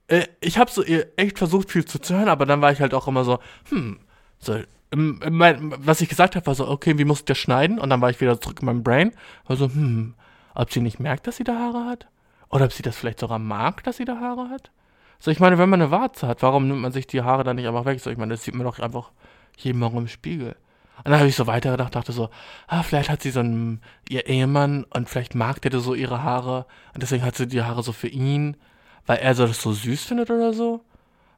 [0.09, 3.09] äh, ich habe so ihr echt versucht, viel zuzuhören, aber dann war ich halt auch
[3.09, 3.39] immer so,
[3.69, 3.99] hm,
[4.39, 4.59] so,
[4.91, 7.79] im, im, mein, was ich gesagt habe, war so, okay, wie muss ich das schneiden?
[7.79, 9.13] Und dann war ich wieder zurück in meinem Brain.
[9.47, 10.15] War so, hm,
[10.55, 12.07] ob sie nicht merkt, dass sie da Haare hat?
[12.55, 14.71] Oder ob sie das vielleicht sogar mag, dass sie da Haare hat?
[15.19, 17.57] So, ich meine, wenn man eine Warze hat, warum nimmt man sich die Haare dann
[17.57, 17.99] nicht einfach weg?
[17.99, 19.11] So, ich meine, das sieht man doch einfach
[19.57, 20.55] jeden Morgen im Spiegel.
[20.99, 22.31] Und dann habe ich so weitergedacht, dachte so,
[22.69, 26.67] ah, vielleicht hat sie so einen, ihr Ehemann und vielleicht mag der so ihre Haare
[26.95, 28.57] und deswegen hat sie die Haare so für ihn,
[29.05, 30.85] weil er so das so süß findet oder so.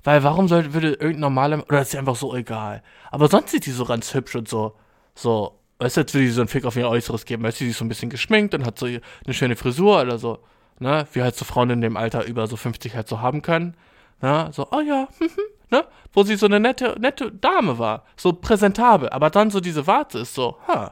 [0.05, 2.83] Weil warum sollte, würde irgendein normaler, oder ist sie einfach so egal.
[3.11, 4.77] Aber sonst sieht sie so ganz hübsch und so,
[5.15, 7.65] so, weißt du, als würde sie so einen Fick auf ihr Äußeres geben, weißt du,
[7.65, 9.01] sie ist so ein bisschen geschminkt und hat so eine
[9.31, 10.41] schöne Frisur oder so,
[10.79, 13.77] ne, wie halt so Frauen in dem Alter über so 50 halt so haben können,
[14.21, 15.09] ne, so, oh ja,
[15.71, 19.87] ne, wo sie so eine nette, nette Dame war, so präsentabel, aber dann so diese
[19.87, 20.91] Warte ist so, huh,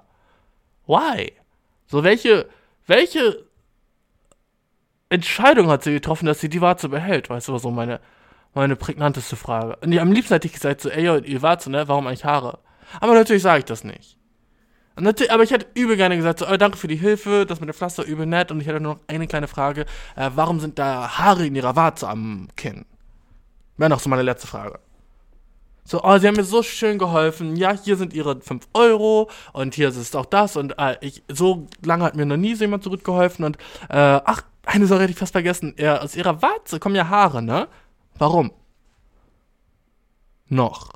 [0.87, 1.33] why?
[1.87, 2.49] So, welche,
[2.87, 3.45] welche
[5.09, 8.01] Entscheidung hat sie getroffen, dass sie die Warze behält, weißt du, war so meine,
[8.55, 9.77] meine prägnanteste Frage.
[9.77, 12.59] Und am liebsten hätte ich gesagt, so, ey, ihr Warze, ne, warum eigentlich Haare?
[13.01, 14.17] Aber natürlich sage ich das nicht.
[14.97, 17.61] Und natürlich, aber ich hätte übel gerne gesagt, so, oh, danke für die Hilfe, das
[17.61, 18.53] mit dem Pflaster übel nett.
[18.53, 19.87] Und ich hätte nur noch eine kleine Frage,
[20.17, 22.85] äh, warum sind da Haare in ihrer Warze am Kinn?
[23.77, 24.79] Wäre noch so meine letzte Frage.
[25.87, 27.57] So, oh, sie haben mir so schön geholfen.
[27.57, 30.57] Ja, hier sind ihre 5 Euro und hier ist auch das.
[30.57, 33.45] Und äh, ich, so lange hat mir noch nie jemand zurückgeholfen.
[33.45, 33.59] Und,
[33.91, 35.75] äh, ach, eine Sache hätte ich fast vergessen.
[35.77, 37.69] Ja, aus ihrer Warze kommen ja Haare, ne?
[38.17, 38.53] Warum?
[40.49, 40.93] Noch.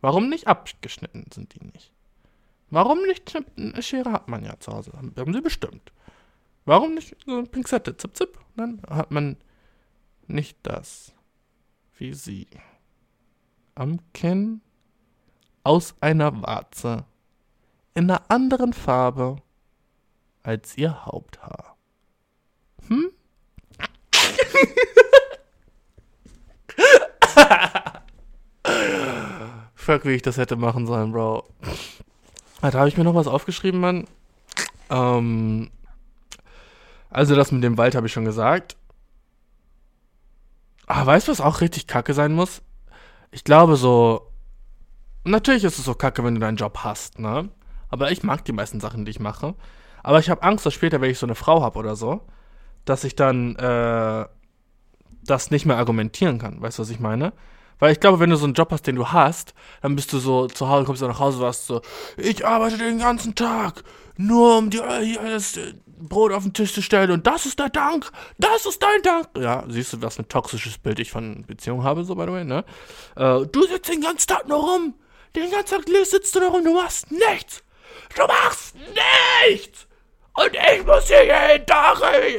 [0.00, 1.91] Warum nicht abgeschnitten sind die nicht?
[2.72, 4.92] Warum nicht eine Schere hat man ja zu Hause?
[4.94, 5.92] Haben sie bestimmt.
[6.64, 7.98] Warum nicht so eine Pinzette?
[7.98, 8.38] Zip, zip.
[8.56, 9.36] Dann hat man
[10.26, 11.12] nicht das.
[11.98, 12.46] Wie sie.
[13.74, 14.62] Am Kinn.
[15.64, 17.04] Aus einer Warze.
[17.92, 19.36] In einer anderen Farbe.
[20.42, 21.76] Als ihr Haupthaar.
[22.88, 23.10] Hm?
[29.74, 31.44] Fuck, wie ich das hätte machen sollen, Bro.
[32.70, 34.04] Da habe ich mir noch was aufgeschrieben, Mann.
[34.88, 35.70] Ähm,
[37.10, 38.76] also das mit dem Wald habe ich schon gesagt.
[40.86, 42.62] Ah, weißt du, was auch richtig kacke sein muss?
[43.30, 44.30] Ich glaube so.
[45.24, 47.48] Natürlich ist es so kacke, wenn du deinen Job hast, ne?
[47.88, 49.54] Aber ich mag die meisten Sachen, die ich mache.
[50.02, 52.22] Aber ich habe Angst, dass später, wenn ich so eine Frau habe oder so,
[52.84, 54.26] dass ich dann äh,
[55.24, 56.60] das nicht mehr argumentieren kann.
[56.60, 57.32] Weißt du, was ich meine?
[57.82, 60.20] Weil ich glaube, wenn du so einen Job hast, den du hast, dann bist du
[60.20, 61.82] so zu Hause, kommst du nach Hause, warst so,
[62.16, 63.82] ich arbeite den ganzen Tag,
[64.16, 67.58] nur um dir hier das äh, Brot auf den Tisch zu stellen und das ist
[67.58, 68.08] der Dank,
[68.38, 69.30] das ist dein Dank.
[69.36, 72.44] Ja, siehst du, was ein toxisches Bild ich von Beziehungen habe, so by the way,
[72.44, 72.64] ne?
[73.16, 74.94] Äh, du sitzt den ganzen Tag nur rum,
[75.34, 77.64] den ganzen Tag sitzt du nur rum, du machst nichts.
[78.14, 79.88] Du machst nichts.
[80.34, 81.98] Und ich muss hier jeden Tag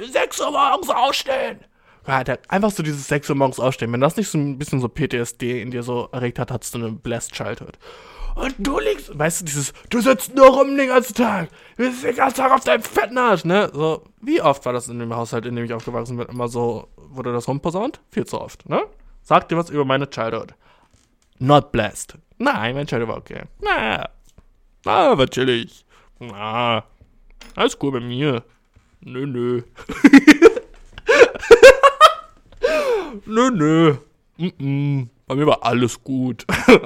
[0.10, 1.66] 6 Uhr morgens ausstehen.
[2.08, 3.92] Ja, einfach so dieses 6 Uhr morgens aufstehen.
[3.94, 6.80] Wenn das nicht so ein bisschen so PTSD in dir so erregt hat, hattest du
[6.80, 7.78] eine Blessed Childhood.
[8.36, 11.50] Und du liegst, weißt du, dieses, du sitzt nur rum den ganzen Tag.
[11.78, 13.70] Du bist den ganzen Tag auf deinem fetten Arsch, ne?
[13.74, 16.88] So, wie oft war das in dem Haushalt, in dem ich aufgewachsen bin, immer so,
[16.96, 18.02] wurde das rumposaunt?
[18.10, 18.82] Viel zu oft, ne?
[19.22, 20.56] Sag dir was über meine Childhood.
[21.40, 22.18] Not blessed.
[22.40, 23.44] Nein, mein Childhood war okay.
[23.62, 24.10] Na,
[24.84, 25.86] na, war chillig.
[26.20, 26.84] Na,
[27.56, 28.44] alles cool bei mir.
[29.02, 29.62] Nö, nö.
[33.26, 33.96] nö, nö.
[34.38, 35.08] Mm -mm.
[35.28, 36.46] Bei mir war alles gut.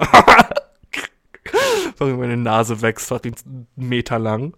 [2.00, 4.54] meine Nase wächst fucking einen Meter lang.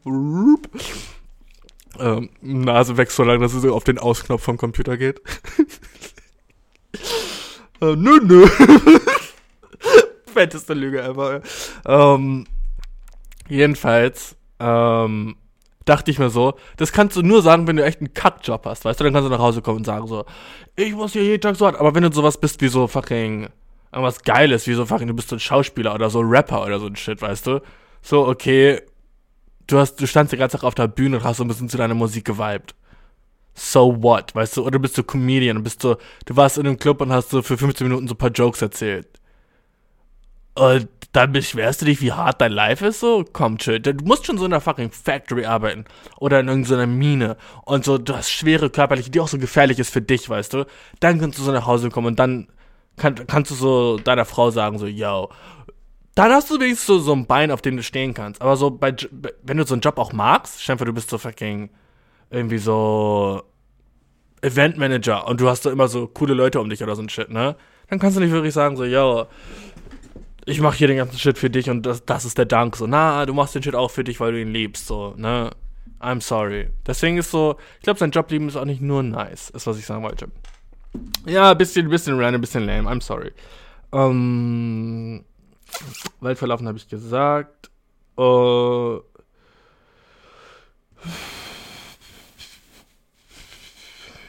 [1.99, 5.21] Ähm, Nase wächst so lang, dass es auf den Ausknopf vom Computer geht.
[7.81, 8.47] äh, nö, nö.
[10.33, 11.41] Fetteste Lüge ever.
[11.85, 12.45] Ähm,
[13.47, 15.35] jedenfalls, ähm,
[15.89, 18.85] dachte ich mir so, das kannst du nur sagen, wenn du echt einen Cut-Job hast,
[18.85, 19.03] weißt du?
[19.03, 20.25] Dann kannst du nach Hause kommen und sagen so,
[20.75, 21.79] ich muss hier jeden Tag so hart.
[21.79, 23.49] Aber wenn du sowas bist wie so fucking
[23.91, 26.79] irgendwas Geiles, wie so fucking, du bist so ein Schauspieler oder so ein Rapper oder
[26.79, 27.61] so ein Shit, weißt du?
[28.01, 28.81] So, okay,
[29.67, 31.69] du hast, du standst den ganzen Tag auf der Bühne und hast so ein bisschen
[31.69, 32.75] zu deiner Musik geweibt.
[33.55, 34.65] So what, weißt du?
[34.65, 37.57] Oder bist du Comedian bist so, du warst in einem Club und hast so für
[37.57, 39.18] 15 Minuten so ein paar Jokes erzählt.
[40.55, 43.25] Und dann beschwerst du dich, wie hart dein Life ist, so?
[43.33, 43.79] Komm, chill.
[43.79, 45.85] Du musst schon so in einer fucking Factory arbeiten.
[46.17, 47.37] Oder in irgendeiner Mine.
[47.65, 50.65] Und so, du hast schwere körperliche, die auch so gefährlich ist für dich, weißt du?
[50.99, 52.47] Dann kannst du so nach Hause kommen und dann
[52.97, 55.29] kann, kannst du so deiner Frau sagen, so, yo.
[56.15, 58.41] Dann hast du wenigstens so, so ein Bein, auf dem du stehen kannst.
[58.41, 58.95] Aber so, bei,
[59.41, 61.69] wenn du so einen Job auch magst, stell dir du bist so fucking
[62.29, 63.41] irgendwie so
[64.41, 67.29] Eventmanager und du hast so immer so coole Leute um dich oder so ein Shit,
[67.29, 67.55] ne?
[67.89, 69.25] Dann kannst du nicht wirklich sagen, so, yo,
[70.49, 72.75] ich mach hier den ganzen Shit für dich und das, das ist der Dank.
[72.75, 75.51] So, na, du machst den Shit auch für dich, weil du ihn liebst, so, ne?
[75.99, 76.69] I'm sorry.
[76.87, 79.85] Deswegen ist so, ich glaube, sein Jobleben ist auch nicht nur nice, ist was ich
[79.85, 80.29] sagen wollte.
[81.25, 83.31] Ja, bisschen, bisschen random, bisschen lame, I'm sorry.
[83.91, 85.23] Ähm,
[86.21, 87.69] Weltverlaufen habe ich gesagt.
[88.17, 88.99] Äh,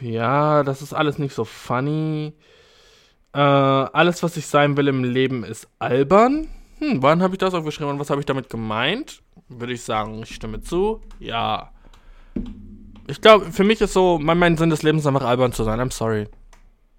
[0.00, 2.34] ja, das ist alles nicht so funny.
[3.32, 6.48] Äh, alles, was ich sein will im Leben, ist albern.
[6.78, 9.22] Hm, wann habe ich das aufgeschrieben und was habe ich damit gemeint?
[9.48, 11.00] Würde ich sagen, ich stimme zu.
[11.18, 11.70] Ja.
[13.06, 15.64] Ich glaube, für mich ist so, mein, mein Sinn des Lebens ist einfach albern zu
[15.64, 15.80] sein.
[15.80, 16.28] I'm sorry.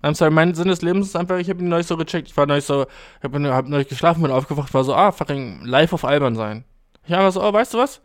[0.04, 2.36] I'm sorry, mein Sinn des Lebens ist einfach, ich habe ihn neulich so gecheckt, ich
[2.36, 5.94] war neulich so, ich habe hab neulich geschlafen, bin aufgewacht, war so, ah, fucking live
[5.94, 6.64] auf albern sein.
[7.06, 8.02] Ich war so, oh, weißt du was?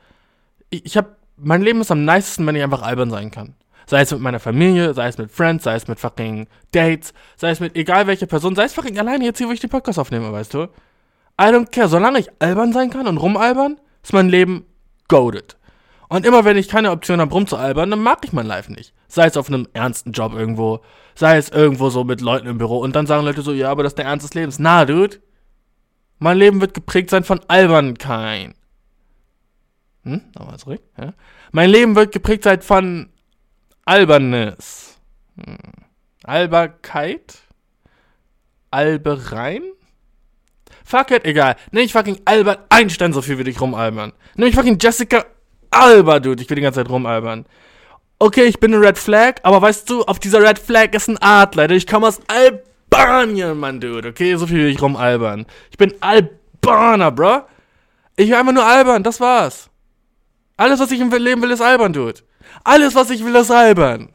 [0.68, 3.55] Ich, ich habe, mein Leben ist am nicesten, wenn ich einfach albern sein kann.
[3.87, 7.51] Sei es mit meiner Familie, sei es mit Friends, sei es mit fucking Dates, sei
[7.51, 9.99] es mit egal welcher Person, sei es fucking alleine jetzt hier, wo ich den Podcast
[9.99, 10.64] aufnehme, weißt du?
[11.41, 14.66] I don't care, solange ich albern sein kann und rumalbern, ist mein Leben
[15.09, 15.57] goaded.
[16.09, 18.93] Und immer wenn ich keine Option habe, rumzualbern, dann mag ich mein Life nicht.
[19.09, 20.80] Sei es auf einem ernsten Job irgendwo,
[21.14, 23.82] sei es irgendwo so mit Leuten im Büro und dann sagen Leute so, ja, aber
[23.82, 24.59] das ist der Ernst des Lebens.
[24.59, 25.18] Na, Dude.
[26.18, 28.55] Mein Leben wird geprägt sein von Albernkeit.
[30.05, 30.22] Hm?
[30.34, 30.80] Nochmal zurück.
[30.99, 31.12] Ja?
[31.53, 33.11] Mein Leben wird geprägt sein von
[33.87, 34.99] Albernes.
[35.43, 35.57] Hm.
[36.24, 37.39] Alberkeit?
[38.70, 39.62] Alberein?
[40.84, 41.57] Fuck it, egal.
[41.70, 44.12] Nenn ich fucking Albert Einstein so viel wie ich rumalbern.
[44.34, 45.24] Nenn ich fucking Jessica
[45.70, 46.43] Alba, dude.
[46.43, 47.47] Ich will die ganze Zeit rumalbern.
[48.18, 51.18] Okay, ich bin eine Red Flag, aber weißt du, auf dieser Red Flag ist ein
[51.18, 51.70] Adler.
[51.70, 54.09] Ich komme aus Albanien, Mann, dude.
[54.09, 55.47] Okay, so viel will ich rumalbern.
[55.70, 57.43] Ich bin Albaner, bro.
[58.16, 59.68] Ich will einfach nur albern, das war's.
[60.57, 62.22] Alles, was ich im Leben will, ist albern, dude.
[62.67, 64.12] Alles, was ich will, ist albern.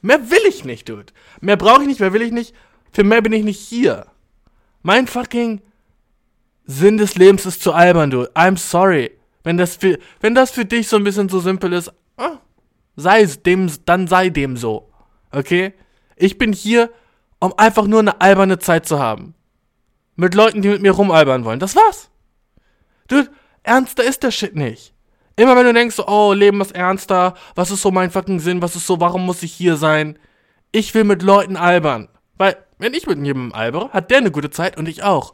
[0.00, 1.12] Mehr will ich nicht, dude.
[1.40, 2.54] Mehr brauche ich nicht, mehr will ich nicht.
[2.92, 4.06] Für mehr bin ich nicht hier.
[4.82, 5.60] Mein fucking
[6.66, 8.30] Sinn des Lebens ist zu albern, dude.
[8.36, 9.10] I'm sorry.
[9.42, 12.38] Wenn das für, wenn das für dich so ein bisschen so simpel ist, ah,
[12.94, 14.92] sei es dem, dann sei dem so.
[15.32, 15.74] Okay?
[16.14, 16.90] Ich bin hier,
[17.40, 19.34] um einfach nur eine alberne Zeit zu haben.
[20.14, 21.58] Mit Leuten, die mit mir rumalbern wollen.
[21.58, 22.08] Das war's.
[23.08, 23.32] Dude,
[23.64, 24.94] ernster ist der Shit nicht.
[25.40, 28.76] Immer wenn du denkst, oh, Leben ist ernster, was ist so mein fucking Sinn, was
[28.76, 30.18] ist so, warum muss ich hier sein?
[30.70, 32.08] Ich will mit Leuten albern.
[32.36, 35.32] Weil, wenn ich mit jemandem albere, hat der eine gute Zeit und ich auch.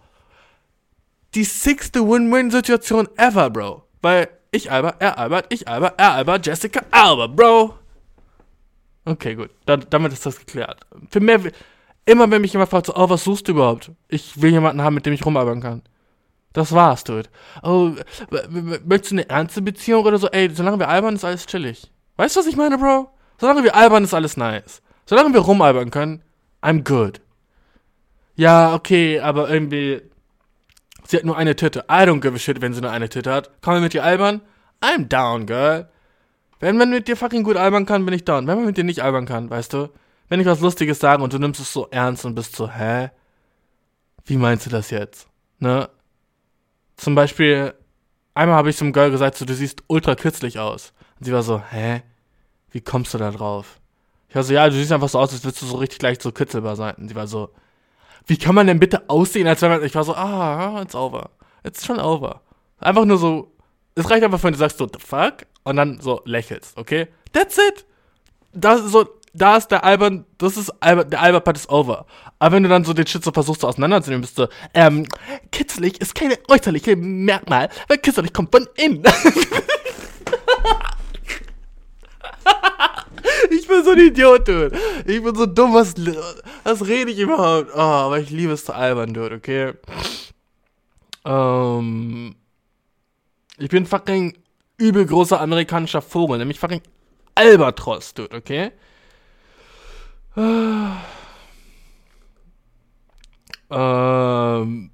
[1.34, 3.82] Die sixte Win-Win-Situation ever, Bro.
[4.00, 7.74] Weil ich alber, er albert, ich alber, er albert, Jessica Alba, Bro.
[9.06, 9.50] Okay, gut.
[9.64, 10.86] Da, damit ist das geklärt.
[11.10, 11.40] Für mehr,
[12.04, 13.90] immer wenn mich jemand fragt, so, oh, was suchst du überhaupt?
[14.06, 15.82] Ich will jemanden haben, mit dem ich rumalbern kann.
[16.56, 17.28] Das war's, dude.
[17.62, 17.90] Oh,
[18.86, 20.28] möchtest du eine ernste Beziehung oder so?
[20.28, 21.92] Ey, solange wir albern, ist alles chillig.
[22.16, 23.10] Weißt du, was ich meine, Bro?
[23.38, 24.80] Solange wir albern, ist alles nice.
[25.04, 26.22] Solange wir rumalbern können,
[26.62, 27.20] I'm good.
[28.36, 30.00] Ja, okay, aber irgendwie,
[31.04, 31.80] sie hat nur eine Titte.
[31.90, 33.50] I don't give a shit, wenn sie nur eine Titte hat.
[33.60, 34.40] Komm wir mit dir albern?
[34.80, 35.90] I'm down, girl.
[36.58, 38.46] Wenn man mit dir fucking gut albern kann, bin ich down.
[38.46, 39.90] Wenn man mit dir nicht albern kann, weißt du?
[40.30, 43.10] Wenn ich was Lustiges sage und du nimmst es so ernst und bist so, hä?
[44.24, 45.28] Wie meinst du das jetzt?
[45.58, 45.90] Ne?
[46.96, 47.74] Zum Beispiel,
[48.34, 50.92] einmal habe ich zum Girl gesagt, so, du siehst ultra kürzlich aus.
[51.18, 52.02] Und sie war so, hä?
[52.70, 53.80] Wie kommst du da drauf?
[54.28, 56.20] Ich war so, ja, du siehst einfach so aus, als würdest du so richtig gleich
[56.20, 56.94] so kitzelbar sein.
[56.96, 57.50] Und sie war so,
[58.26, 61.30] wie kann man denn bitte aussehen, als wenn man, ich war so, ah, it's over.
[61.64, 62.42] It's schon over.
[62.78, 63.52] Einfach nur so,
[63.94, 65.46] es reicht einfach, wenn du sagst so, the fuck?
[65.64, 67.08] Und dann so lächelst, okay?
[67.32, 67.86] That's it.
[68.52, 72.06] Das so, da ist der albern, das ist albern, der albern Part ist over.
[72.38, 75.06] Aber wenn du dann so den Shit so versuchst so auseinanderzunehmen, bist du, ähm,
[75.52, 79.02] kitzelig ist keine äußerliche Merkmal, weil kitzelig kommt von innen.
[83.50, 84.78] ich bin so ein Idiot, dude.
[85.06, 85.94] Ich bin so dumm, was,
[86.64, 87.70] was rede ich überhaupt?
[87.74, 89.74] Oh, aber ich liebe es zu albern, dude, okay?
[91.24, 92.36] Ähm,
[93.58, 94.36] ich bin fucking
[94.78, 96.80] übel großer amerikanischer Vogel, nämlich fucking
[97.34, 98.72] Albatros, dude, okay?
[103.68, 104.90] Ähm,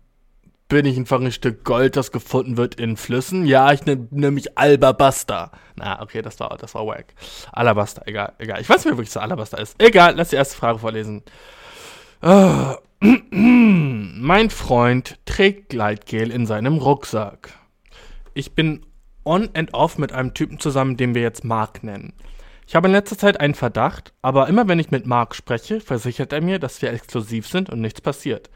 [0.69, 3.45] bin ich einfach ein Stück Gold, das gefunden wird in Flüssen?
[3.45, 5.51] Ja, ich nehme nehm mich Albabaster.
[5.77, 7.13] Na, okay, das war, das war wack.
[7.53, 8.61] Alabaster, egal, egal.
[8.63, 9.75] Ich weiß nicht, wer wirklich so Alabaster ist.
[9.79, 11.23] Egal, lass die erste Frage vorlesen.
[12.23, 12.75] Äh,
[13.31, 17.51] mein Freund trägt Gleitgel in seinem Rucksack.
[18.33, 18.87] Ich bin
[19.25, 22.15] on and off mit einem Typen zusammen, den wir jetzt Mark nennen.
[22.67, 26.33] Ich habe in letzter Zeit einen Verdacht, aber immer wenn ich mit Mark spreche, versichert
[26.33, 28.51] er mir, dass wir exklusiv sind und nichts passiert.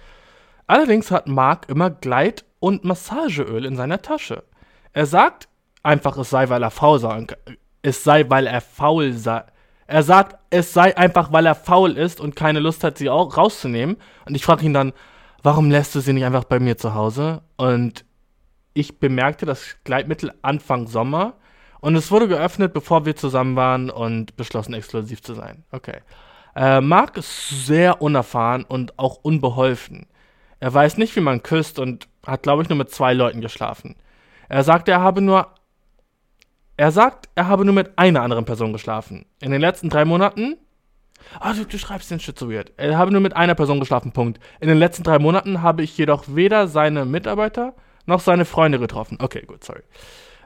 [0.67, 4.45] Allerdings hat Mark immer Gleit- und Massageöl in seiner Tasche.
[4.93, 5.49] Er sagt
[5.83, 7.27] einfach, es sei, weil er faul sei.
[7.83, 9.45] Es sei, weil er faul sei.
[9.87, 13.37] Er sagt, es sei einfach, weil er faul ist und keine Lust hat, sie auch
[13.37, 13.97] rauszunehmen.
[14.25, 14.93] Und ich frage ihn dann,
[15.43, 17.43] warum lässt du sie nicht einfach bei mir zu Hause?
[17.57, 18.05] Und
[18.75, 21.35] ich bemerkte das Gleitmittel Anfang Sommer
[21.87, 25.62] Und es wurde geöffnet, bevor wir zusammen waren und beschlossen, exklusiv zu sein.
[25.70, 25.99] Okay.
[26.57, 30.09] Äh, Mark ist sehr unerfahren und auch unbeholfen.
[30.59, 33.95] Er weiß nicht, wie man küsst und hat, glaube ich, nur mit zwei Leuten geschlafen.
[34.49, 35.47] Er sagt, er habe nur.
[36.76, 39.24] Er sagt, er habe nur mit einer anderen Person geschlafen.
[39.41, 40.57] In den letzten drei Monaten.
[41.39, 42.72] Ah, du, du schreibst den Shit so weird.
[42.78, 44.41] Er habe nur mit einer Person geschlafen, Punkt.
[44.59, 47.74] In den letzten drei Monaten habe ich jedoch weder seine Mitarbeiter
[48.07, 49.18] noch seine Freunde getroffen.
[49.20, 49.82] Okay, gut, sorry.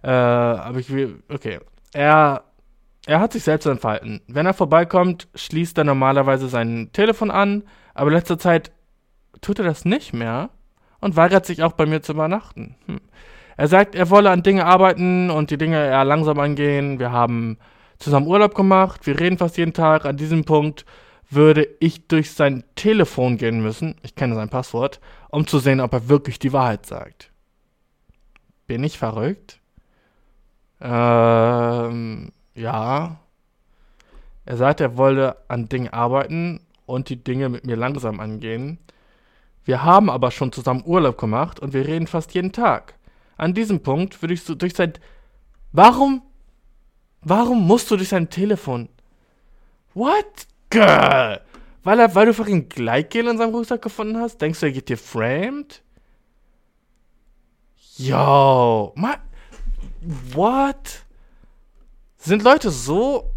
[0.02, 1.22] Äh, aber ich will.
[1.28, 1.60] Okay.
[1.92, 2.44] Er.
[3.06, 4.20] Er hat sich selbst entfalten.
[4.28, 8.72] Wenn er vorbeikommt, schließt er normalerweise sein Telefon an, aber in letzter Zeit
[9.40, 10.50] tut er das nicht mehr
[11.00, 12.76] und weigert sich auch bei mir zu übernachten.
[12.86, 13.00] Hm.
[13.56, 16.98] Er sagt, er wolle an Dinge arbeiten und die Dinge eher langsam angehen.
[16.98, 17.58] Wir haben
[17.98, 20.04] zusammen Urlaub gemacht, wir reden fast jeden Tag.
[20.04, 20.84] An diesem Punkt
[21.28, 25.92] würde ich durch sein Telefon gehen müssen, ich kenne sein Passwort, um zu sehen, ob
[25.92, 27.30] er wirklich die Wahrheit sagt.
[28.66, 29.59] Bin ich verrückt?
[30.80, 33.16] Ähm, ja.
[34.46, 38.78] Er sagt, er wolle an Dingen arbeiten und die Dinge mit mir langsam angehen.
[39.64, 42.94] Wir haben aber schon zusammen Urlaub gemacht und wir reden fast jeden Tag.
[43.36, 44.94] An diesem Punkt würde ich so durch sein.
[45.72, 46.22] Warum?
[47.22, 48.88] Warum musst du durch sein Telefon?
[49.94, 50.46] What?
[50.70, 51.40] Girl!
[51.82, 54.40] Weil, er, weil du fucking Gleitgel in seinem Rucksack gefunden hast?
[54.40, 55.82] Denkst du, er geht dir framed?
[57.96, 59.16] Yo, ma,
[60.00, 61.04] what?
[62.16, 63.32] Sind Leute so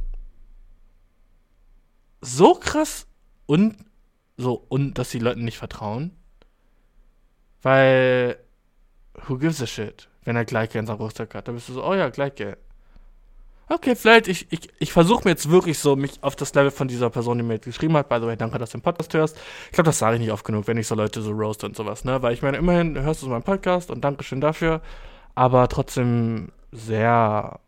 [2.22, 3.06] so krass
[3.46, 3.76] und
[4.38, 6.12] so und dass die Leuten nicht vertrauen?
[7.62, 8.38] Weil
[9.28, 11.48] who gives a shit, wenn er Gleitgel in seinem Rucksack hat?
[11.48, 12.58] Da bist du so, oh ja, Gleitgel.
[13.70, 16.90] Okay, vielleicht, ich, ich, ich versuche mir jetzt wirklich so, mich auf das Level von
[16.90, 19.14] dieser Person, die mir jetzt geschrieben hat, by the way, danke, dass du den Podcast
[19.14, 19.38] hörst.
[19.68, 21.76] Ich glaube, das sage ich nicht oft genug, wenn ich so Leute so roast und
[21.76, 22.22] sowas, ne?
[22.22, 24.82] Weil ich meine, immerhin hörst du meinen Podcast und Dankeschön dafür,
[25.36, 27.60] aber trotzdem sehr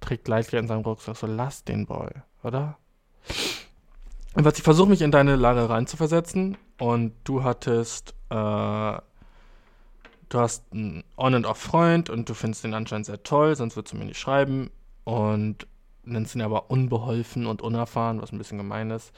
[0.00, 2.10] trägt Leitgel in seinem Rucksack, so lass den Boy,
[2.42, 2.78] oder?
[4.34, 8.34] Und ich versuche mich in deine Lage reinzuversetzen und du hattest, äh,
[10.28, 13.92] du hast einen On- and Off-Freund und du findest ihn anscheinend sehr toll, sonst würdest
[13.92, 14.70] du mir nicht schreiben.
[15.04, 15.66] Und
[16.04, 19.12] nennst ihn aber unbeholfen und unerfahren, was ein bisschen gemein ist.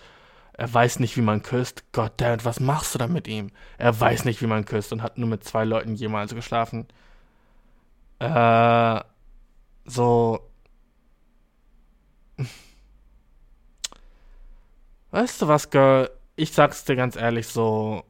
[0.54, 1.92] Er weiß nicht, wie man küsst.
[1.92, 3.50] Goddammit, was machst du da mit ihm?
[3.78, 6.86] Er weiß nicht, wie man küsst und hat nur mit zwei Leuten jemals geschlafen.
[8.18, 9.00] Äh,
[9.84, 10.40] so.
[15.10, 16.10] Weißt du was, Girl?
[16.36, 18.04] Ich sag's dir ganz ehrlich so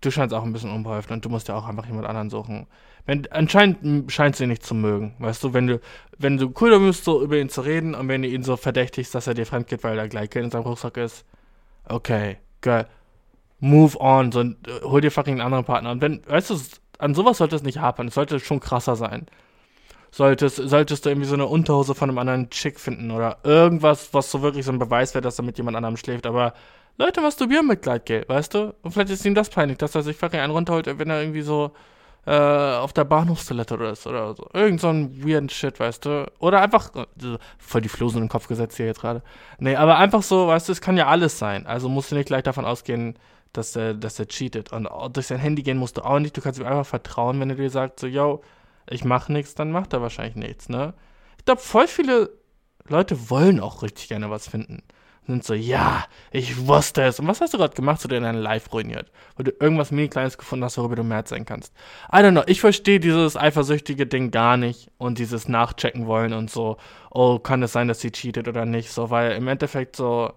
[0.00, 2.66] du scheinst auch ein bisschen unbeholfen und du musst ja auch einfach jemand anderen suchen.
[3.06, 5.80] Wenn, anscheinend scheinst du ihn nicht zu mögen, weißt du, wenn du,
[6.18, 9.14] wenn du cool bist, so über ihn zu reden und wenn du ihn so verdächtigst,
[9.14, 11.24] dass er dir fremd geht, weil er gleich in seinem Rucksack ist,
[11.88, 12.86] okay, geil.
[13.60, 14.44] Move on, so,
[14.82, 15.90] hol dir fucking einen anderen Partner.
[15.90, 16.58] Und wenn, weißt du,
[16.98, 19.26] an sowas sollte es nicht hapern, es sollte schon krasser sein.
[20.10, 24.30] Solltest, solltest du irgendwie so eine Unterhose von einem anderen Chick finden oder irgendwas, was
[24.30, 26.54] so wirklich so ein Beweis wäre, dass er mit jemand anderem schläft, aber
[26.96, 28.74] Leute masturbieren mit Gleitgel, weißt du?
[28.82, 31.42] Und vielleicht ist ihm das peinlich, dass er sich fucking einen runterholt, wenn er irgendwie
[31.42, 31.72] so
[32.26, 34.48] äh, auf der Bahnhofstoilette oder ist oder so.
[34.52, 36.30] Irgend so ein weirden Shit, weißt du?
[36.38, 39.22] Oder einfach, äh, voll die Flosen in den Kopf gesetzt hier jetzt gerade.
[39.58, 41.66] Nee, aber einfach so, weißt du, es kann ja alles sein.
[41.66, 43.18] Also musst du nicht gleich davon ausgehen,
[43.52, 44.72] dass er, dass cheatet.
[44.72, 46.36] Und durch sein Handy gehen musst du auch nicht.
[46.36, 48.42] Du kannst ihm einfach vertrauen, wenn er dir sagt, so, yo,
[48.88, 50.94] ich mach nichts, dann macht er wahrscheinlich nichts, ne?
[51.38, 52.30] Ich glaube, voll viele
[52.88, 54.82] Leute wollen auch richtig gerne was finden
[55.26, 57.18] sind so, ja, ich wusste es.
[57.18, 59.10] Und was hast du gerade gemacht, so du dein Live ruiniert?
[59.36, 61.72] Weil du irgendwas mini Kleines gefunden hast, worüber du mehr sein kannst.
[62.12, 66.50] I don't know, ich verstehe dieses eifersüchtige Ding gar nicht und dieses Nachchecken wollen und
[66.50, 66.76] so,
[67.10, 70.32] oh, kann es sein, dass sie cheatet oder nicht, so, weil im Endeffekt so,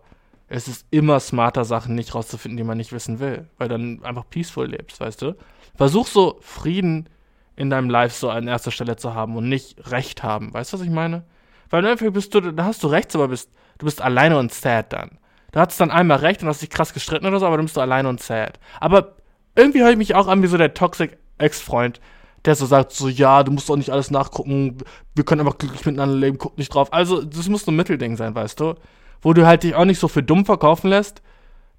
[0.47, 4.29] es ist immer smarter, Sachen nicht rauszufinden, die man nicht wissen will, weil dann einfach
[4.29, 5.35] peaceful lebst, weißt du?
[5.75, 7.09] Versuch so Frieden
[7.57, 10.77] in deinem Life so an erster Stelle zu haben und nicht Recht haben, weißt du,
[10.77, 11.23] was ich meine?
[11.69, 14.53] Weil im Endeffekt bist du, da hast du rechts, aber bist du bist alleine und
[14.53, 15.17] sad dann.
[15.51, 17.77] Du hattest dann einmal recht und hast dich krass gestritten oder so, aber dann bist
[17.77, 18.59] du alleine und sad.
[18.79, 19.15] Aber
[19.55, 21.99] irgendwie höre ich mich auch an wie so der toxic Ex-Freund,
[22.45, 24.77] der so sagt, so, ja, du musst doch nicht alles nachgucken,
[25.15, 26.93] wir können einfach glücklich miteinander leben, guck nicht drauf.
[26.93, 28.75] Also, das muss so ein Mittelding sein, weißt du?
[29.21, 31.21] Wo du halt dich auch nicht so für dumm verkaufen lässt,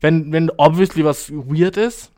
[0.00, 2.12] wenn, wenn obviously was weird ist.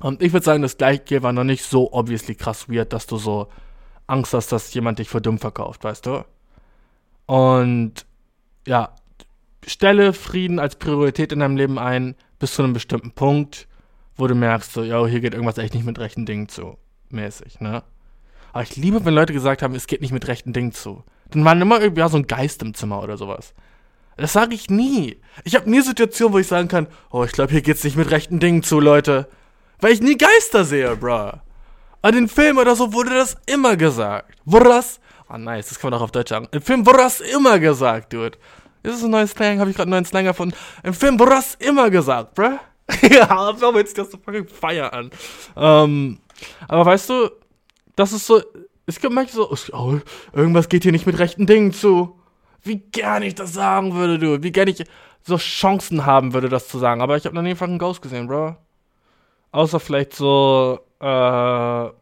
[0.00, 3.18] Und ich würde sagen, das Gleiche war noch nicht so obviously krass weird, dass du
[3.18, 3.48] so
[4.06, 6.24] Angst hast, dass jemand dich für dumm verkauft, weißt du?
[7.26, 8.06] Und
[8.66, 8.94] ja,
[9.66, 13.68] stelle Frieden als Priorität in deinem Leben ein, bis zu einem bestimmten Punkt,
[14.16, 16.76] wo du merkst, so, ja, hier geht irgendwas echt nicht mit rechten Dingen zu.
[17.10, 17.82] Mäßig, ne?
[18.52, 21.04] Aber ich liebe, wenn Leute gesagt haben, es geht nicht mit rechten Dingen zu.
[21.30, 23.54] Dann war immer irgendwie ja, so ein Geist im Zimmer oder sowas.
[24.16, 25.20] Das sage ich nie.
[25.44, 28.10] Ich habe nie Situationen, wo ich sagen kann, oh, ich glaube, hier geht's nicht mit
[28.10, 29.28] rechten Dingen zu, Leute.
[29.80, 31.32] Weil ich nie Geister sehe, bruh.
[32.02, 34.36] an den Film oder so wurde das immer gesagt.
[34.44, 35.00] Wurde das?
[35.32, 36.46] Oh nice, das kann man auch auf Deutsch sagen.
[36.50, 38.36] Im Film wurde das immer gesagt, dude.
[38.82, 39.60] Ist das ein neues Slang?
[39.60, 40.54] Habe ich gerade einen neuen Slang gefunden?
[40.82, 42.58] Im Film wurde das immer gesagt, bruh.
[43.10, 45.10] ja, aber jetzt das so fucking Feier an.
[45.56, 46.18] Ähm,
[46.68, 47.30] aber weißt du,
[47.96, 48.42] das ist so,
[48.86, 50.00] es gibt manchmal so, oh,
[50.32, 52.18] irgendwas geht hier nicht mit rechten Dingen zu.
[52.62, 54.42] Wie gern ich das sagen würde, du.
[54.42, 54.84] Wie gern ich
[55.22, 57.00] so Chancen haben würde, das zu sagen.
[57.00, 58.56] Aber ich habe noch nie fucking Ghost gesehen, bro.
[59.52, 62.01] Außer vielleicht so, äh.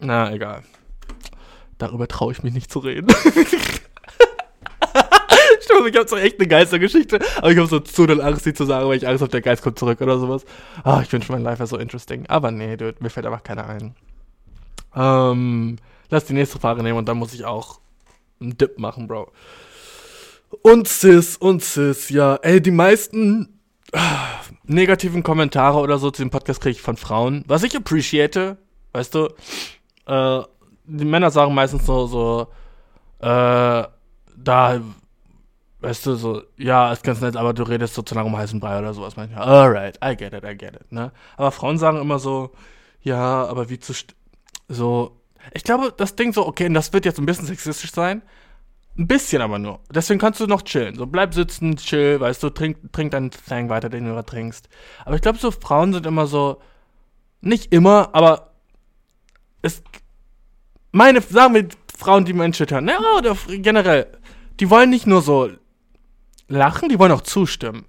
[0.00, 0.62] Na, egal.
[1.78, 3.08] Darüber traue ich mich nicht zu reden.
[5.60, 8.54] Stimmt, ich habe so echt eine Geistergeschichte, aber ich habe so zu doll Angst, die
[8.54, 10.44] zu sagen, weil ich Angst habe, der Geist kommt zurück oder sowas.
[10.84, 12.26] Ah, ich wünsche mein Life wäre so interesting.
[12.28, 13.94] Aber nee, dude, mir fällt einfach keiner ein.
[14.94, 15.76] Ähm,
[16.08, 17.80] lass die nächste Frage nehmen und dann muss ich auch
[18.40, 19.30] einen Dip machen, Bro.
[20.62, 22.36] Und Sis, und Sis, ja.
[22.36, 23.60] Ey, die meisten
[23.92, 24.26] ah,
[24.64, 27.44] negativen Kommentare oder so zu dem Podcast kriege ich von Frauen.
[27.46, 28.56] Was ich appreciate,
[28.92, 29.28] weißt du,
[30.10, 30.44] äh,
[30.86, 32.48] die Männer sagen meistens so, so,
[33.20, 33.84] äh,
[34.36, 34.80] da,
[35.80, 38.60] weißt du, so, ja, ist ganz nett, aber du redest so zu lange um heißen
[38.60, 39.16] Brei oder sowas.
[39.16, 41.12] Manchmal, alright, I get it, I get it, ne?
[41.36, 42.50] Aber Frauen sagen immer so,
[43.02, 43.92] ja, aber wie zu,
[44.68, 45.20] so,
[45.54, 48.22] ich glaube, das Ding so, okay, und das wird jetzt ein bisschen sexistisch sein.
[48.98, 49.80] Ein bisschen aber nur.
[49.90, 50.96] Deswegen kannst du noch chillen.
[50.96, 54.68] So, bleib sitzen, chill, weißt du, trink, trink deinen Thang weiter, den du gerade trinkst.
[55.04, 56.60] Aber ich glaube, so Frauen sind immer so,
[57.40, 58.49] nicht immer, aber
[59.62, 59.82] es,
[60.92, 64.06] meine, sagen wir, Frauen, die Menschen hören, ne, oder generell,
[64.58, 65.50] die wollen nicht nur so
[66.48, 67.84] lachen, die wollen auch zustimmen.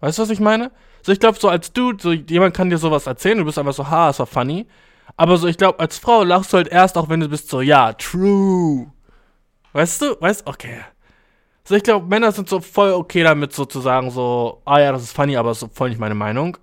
[0.00, 0.70] Weißt du, was ich meine?
[1.02, 3.72] So, ich glaube, so als Dude, so jemand kann dir sowas erzählen, du bist einfach
[3.72, 4.66] so, ha, ist war funny.
[5.16, 7.60] Aber so, ich glaube, als Frau lachst du halt erst, auch wenn du bist so,
[7.60, 8.90] ja, true.
[9.72, 10.20] Weißt du?
[10.20, 10.80] Weißt okay.
[11.64, 15.12] So, ich glaube, Männer sind so voll okay damit, sozusagen so, ah ja, das ist
[15.12, 16.58] funny, aber ist voll nicht meine Meinung.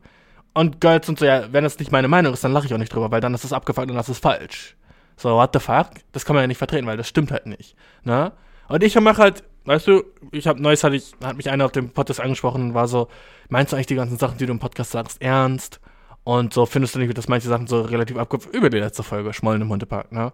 [0.53, 2.77] Und Girls sind so, ja, wenn das nicht meine Meinung ist, dann lache ich auch
[2.77, 4.75] nicht drüber, weil dann ist das abgefuckt und das ist falsch.
[5.17, 5.89] So, what the fuck?
[6.11, 7.75] Das kann man ja nicht vertreten, weil das stimmt halt nicht.
[8.03, 8.31] Ne?
[8.67, 11.71] Und ich mache halt, weißt du, ich habe neues hatte ich, hat mich einer auf
[11.71, 13.07] dem Podcast angesprochen und war so,
[13.49, 15.79] meinst du eigentlich die ganzen Sachen, die du im Podcast sagst, ernst?
[16.23, 19.33] Und so findest du nicht, dass manche Sachen so relativ abgekupft über die letzte Folge,
[19.33, 20.31] Schmollen im Hundepark, ne?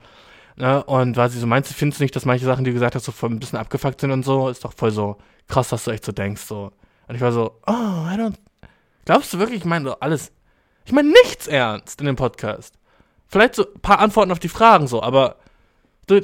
[0.56, 0.84] ne?
[0.84, 2.96] Und war sie so, meinst du, findest du nicht, dass manche Sachen, die du gesagt
[2.96, 4.50] hast, so voll ein bisschen abgefuckt sind und so?
[4.50, 5.18] Ist doch voll so
[5.48, 6.72] krass, dass du echt so denkst, so.
[7.08, 8.36] Und ich war so, oh, I don't.
[9.06, 10.32] Glaubst du wirklich, ich meine so alles.
[10.86, 12.76] Ich meine nichts ernst in dem Podcast.
[13.28, 15.38] Vielleicht so ein paar Antworten auf die Fragen so, aber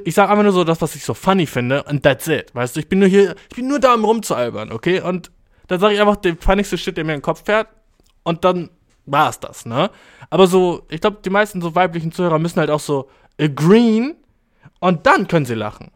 [0.03, 2.53] ich sag einfach nur so das, was ich so funny finde und that's it.
[2.55, 5.01] Weißt du, ich bin nur hier, ich bin nur da, um rumzualbern, okay?
[5.01, 5.32] Und
[5.67, 7.67] dann sage ich einfach den funnigste Shit, der mir in den Kopf fährt
[8.23, 8.71] und dann
[9.05, 9.91] war es das, ne?
[10.30, 13.09] Aber so, ich glaube, die meisten so weiblichen Zuhörer müssen halt auch so
[13.39, 14.15] agreeen
[14.80, 15.91] und dann können sie lachen.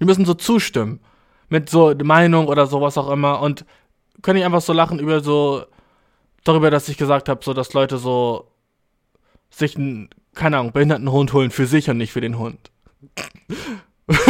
[0.00, 1.00] Die müssen so zustimmen
[1.48, 3.64] mit so Meinung oder sowas auch immer und
[4.22, 5.64] können nicht einfach so lachen über so
[6.44, 8.50] darüber, dass ich gesagt habe, so dass Leute so
[9.50, 12.70] sich einen, keine Ahnung, behinderten Hund holen für sich und nicht für den Hund.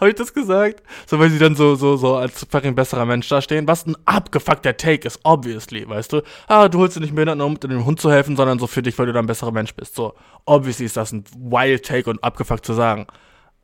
[0.00, 0.82] Habe ich das gesagt?
[1.06, 3.66] So, weil sie dann so, so, so als fucking besserer Mensch da stehen.
[3.66, 6.22] Was ein abgefuckter Take ist, obviously, weißt du?
[6.46, 8.96] Ah, du holst dir nicht mehr, um dem Hund zu helfen, sondern so für dich,
[8.98, 9.96] weil du dann ein besserer Mensch bist.
[9.96, 10.14] So,
[10.44, 13.08] obviously ist das ein wild Take und abgefuckt zu sagen.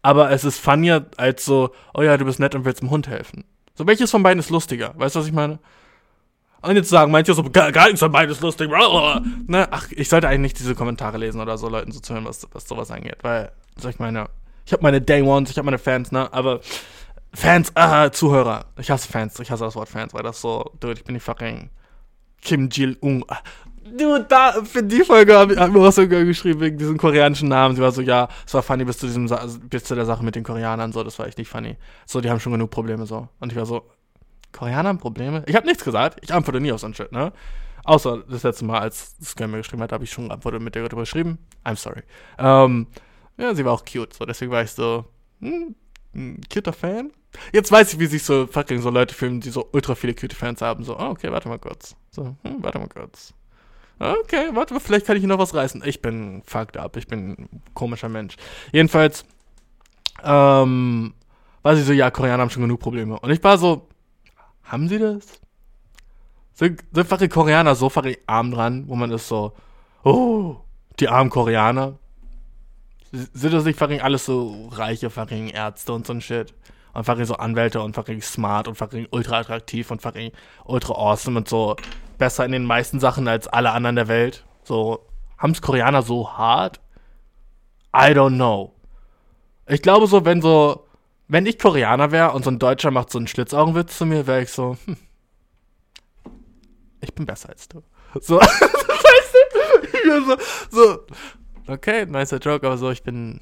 [0.02, 3.06] Aber es ist funnier als so, oh ja, du bist nett und willst dem Hund
[3.06, 3.44] helfen.
[3.76, 4.94] So, welches von beiden ist lustiger?
[4.96, 5.58] Weißt du, was ich meine?
[6.62, 8.70] Und jetzt sagen manche so, gar, gar nichts von beiden ist lustig.
[8.70, 9.68] Ne?
[9.70, 12.48] Ach, ich sollte eigentlich nicht diese Kommentare lesen oder so Leuten so zu hören, was,
[12.52, 13.18] was sowas angeht.
[13.22, 14.28] Weil, sag ich meine,
[14.64, 16.32] ich habe meine Day Ones, ich habe meine Fans, ne?
[16.32, 16.60] Aber
[17.34, 18.64] Fans, ah, Zuhörer.
[18.80, 21.22] Ich hasse Fans, ich hasse das Wort Fans, weil das so, dude, ich bin nicht
[21.22, 21.68] fucking
[22.40, 23.24] Kim Jil-ung.
[23.92, 27.48] Dude, da, für die Folge habe ich hab mir auch sogar geschrieben, wegen diesen koreanischen
[27.48, 27.76] Namen.
[27.76, 29.28] Sie war so, ja, es war funny bis zu diesem,
[29.68, 31.76] bis zu der Sache mit den Koreanern, so, das war echt nicht funny.
[32.06, 33.28] So, die haben schon genug Probleme, so.
[33.40, 33.88] Und ich war so,
[34.52, 35.44] Koreaner haben Probleme?
[35.46, 37.32] Ich habe nichts gesagt, ich antworte nie auf so ein Shit, ne?
[37.84, 40.82] Außer das letzte Mal, als Scam mir geschrieben hat, habe ich schon Antworten mit der
[40.82, 41.38] darüber geschrieben.
[41.64, 42.02] I'm sorry.
[42.38, 42.88] Ähm,
[43.38, 45.04] ja, sie war auch cute, so deswegen war ich so,
[45.40, 45.76] hm,
[46.14, 47.12] ein cuter Fan.
[47.52, 50.34] Jetzt weiß ich, wie sich so fucking so Leute fühlen, die so ultra viele cute
[50.34, 50.84] Fans haben.
[50.84, 51.94] So, oh, okay, warte mal kurz.
[52.10, 53.34] So, hm, warte mal kurz.
[53.98, 55.82] Okay, warte vielleicht kann ich hier noch was reißen.
[55.84, 58.36] Ich bin fucked up, ich bin ein komischer Mensch.
[58.72, 59.24] Jedenfalls,
[60.22, 61.14] ähm,
[61.62, 63.18] war sie so, ja, Koreaner haben schon genug Probleme.
[63.18, 63.88] Und ich war so,
[64.64, 65.40] haben sie das?
[66.52, 69.52] Sind, sind fucking Koreaner so fucking arm dran, wo man ist so,
[70.04, 70.56] oh,
[71.00, 71.98] die armen Koreaner?
[73.12, 76.54] sind das nicht fucking alles so reiche fucking Ärzte und so ein Shit?
[76.92, 80.32] Und fucking so Anwälte und fucking smart und fucking ultra attraktiv und fucking
[80.64, 81.76] ultra awesome und so
[82.18, 84.44] besser in den meisten Sachen als alle anderen der Welt.
[84.64, 85.06] So,
[85.38, 86.80] haben's Koreaner so hart?
[87.94, 88.74] I don't know.
[89.68, 90.86] Ich glaube so, wenn so,
[91.28, 94.42] wenn ich Koreaner wäre und so ein Deutscher macht so einen Schlitzaugenwitz zu mir, wäre
[94.42, 94.96] ich so, hm,
[97.00, 97.82] ich bin besser als du.
[98.20, 100.26] So, weißt du?
[100.26, 100.36] so,
[100.70, 101.06] so,
[101.72, 103.40] okay, nicer Joke, aber so, ich bin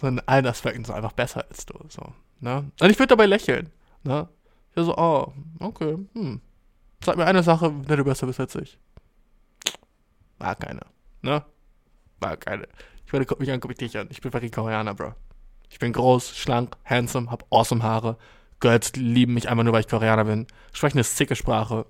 [0.00, 2.70] so in allen Aspekten so einfach besser als du, so, ne?
[2.80, 3.70] Und ich würde dabei lächeln,
[4.04, 4.28] ne?
[4.74, 6.40] Ich so, oh, okay, hm.
[7.04, 8.78] Sag mir eine Sache, in der du besser bist als ich.
[10.38, 10.82] War keine,
[11.22, 11.44] ne?
[12.20, 12.66] War keine.
[13.06, 14.08] Ich meine, guck mich an, guck mich dich an.
[14.10, 15.14] Ich bin fucking Koreaner, Bro.
[15.70, 18.16] Ich bin groß, schlank, handsome, hab awesome Haare.
[18.60, 20.46] Girls lieben mich einfach nur, weil ich Koreaner bin.
[20.72, 21.86] Spreche eine sicke Sprache.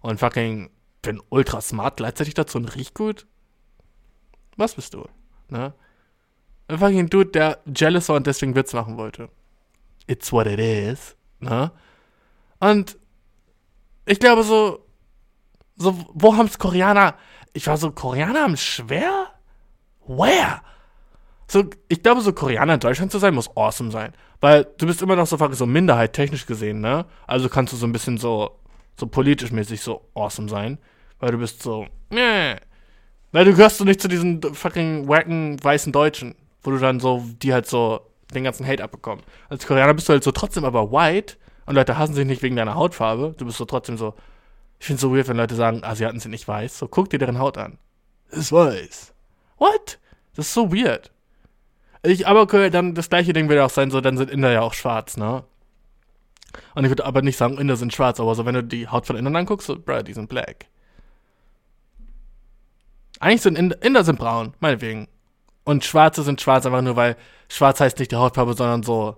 [0.00, 3.26] Und fucking bin ultra smart, gleichzeitig dazu und riecht gut.
[4.56, 5.06] Was bist du?
[5.48, 5.74] Ne?
[6.68, 9.28] Ein fucking Dude, der jealous war und deswegen Witz machen wollte.
[10.06, 11.16] It's what it is.
[11.40, 11.72] Ne?
[12.60, 12.96] Und
[14.06, 14.84] ich glaube so,
[15.76, 17.14] so, wo haben's Koreaner?
[17.52, 19.28] Ich war so, Koreaner haben schwer?
[20.06, 20.60] Where?
[21.48, 24.12] So, ich glaube, so Koreaner in Deutschland zu sein, muss awesome sein.
[24.40, 27.04] Weil du bist immer noch so so Minderheit, technisch gesehen, ne?
[27.26, 28.58] Also kannst du so ein bisschen so,
[28.98, 30.78] so politisch mäßig so awesome sein.
[31.20, 32.56] Weil du bist so, nee.
[33.32, 37.22] Weil du gehörst so nicht zu diesen fucking wacken weißen Deutschen, wo du dann so,
[37.42, 38.00] die halt so
[38.34, 39.22] den ganzen Hate abbekommen.
[39.48, 41.36] Als Koreaner bist du halt so trotzdem aber white
[41.66, 43.34] und Leute hassen sich nicht wegen deiner Hautfarbe.
[43.36, 44.14] Du bist so trotzdem so,
[44.80, 46.78] ich finde es so weird, wenn Leute sagen, Asiaten sind nicht weiß.
[46.78, 47.78] So, guck dir deren Haut an.
[48.30, 49.14] Ist weiß.
[49.58, 49.98] What?
[50.34, 51.10] Das ist so weird.
[52.02, 54.62] Ich, aber okay, dann das gleiche Ding würde auch sein, so, dann sind Inder ja
[54.62, 55.44] auch schwarz, ne?
[56.74, 59.06] Und ich würde aber nicht sagen, Inder sind schwarz, aber so, wenn du die Haut
[59.06, 60.66] von Indern anguckst, so, bruh, die sind black.
[63.20, 65.06] Eigentlich sind Inder, Inder sind braun, meinetwegen.
[65.64, 67.16] Und Schwarze sind schwarz einfach nur, weil
[67.48, 69.16] schwarz heißt nicht die Hautfarbe, sondern so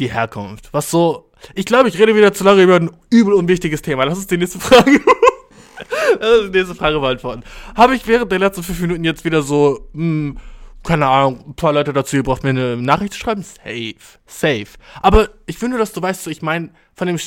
[0.00, 0.72] die Herkunft.
[0.72, 4.06] Was so, ich glaube, ich rede wieder zu lange über ein übel unwichtiges Thema.
[4.06, 5.00] Das ist die nächste Frage.
[6.20, 7.42] das ist die nächste Frage beantworten.
[7.76, 10.38] Habe ich während der letzten fünf Minuten jetzt wieder so, mh, hm,
[10.82, 13.42] keine Ahnung, ein paar Leute dazu gebracht, mir eine Nachricht zu schreiben?
[13.42, 13.94] Safe.
[14.26, 14.66] Safe.
[15.02, 17.18] Aber ich finde, dass du weißt, so, ich meine, von dem,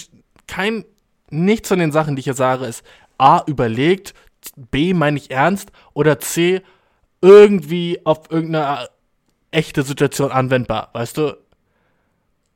[0.47, 0.86] kein,
[1.30, 2.84] nichts von den Sachen, die ich hier sage, ist
[3.18, 4.13] A, überlegt,
[4.55, 6.61] B, meine ich ernst oder C,
[7.22, 8.88] irgendwie auf irgendeine
[9.51, 11.38] echte Situation anwendbar, weißt du?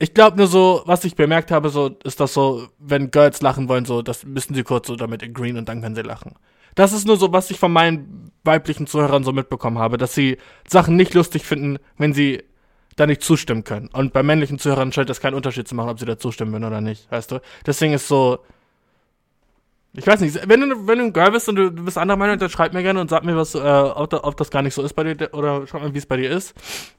[0.01, 3.69] Ich glaube nur so, was ich bemerkt habe, so ist das so, wenn Girls lachen
[3.69, 6.33] wollen, so, das müssen sie kurz so damit agreeen und dann können sie lachen.
[6.73, 10.37] Das ist nur so, was ich von meinen weiblichen Zuhörern so mitbekommen habe, dass sie
[10.67, 12.43] Sachen nicht lustig finden, wenn sie
[12.95, 13.89] da nicht zustimmen können.
[13.93, 16.65] Und bei männlichen Zuhörern scheint das keinen Unterschied zu machen, ob sie da zustimmen würden
[16.65, 17.39] oder nicht, weißt du?
[17.67, 18.39] Deswegen ist so,
[19.93, 22.39] ich weiß nicht, wenn du, wenn du ein Girl bist und du, bist anderer Meinung,
[22.39, 24.73] dann schreib mir gerne und sag mir, was, äh, ob, da, ob das gar nicht
[24.73, 26.53] so ist bei dir, oder schreib mir, wie es bei dir ist.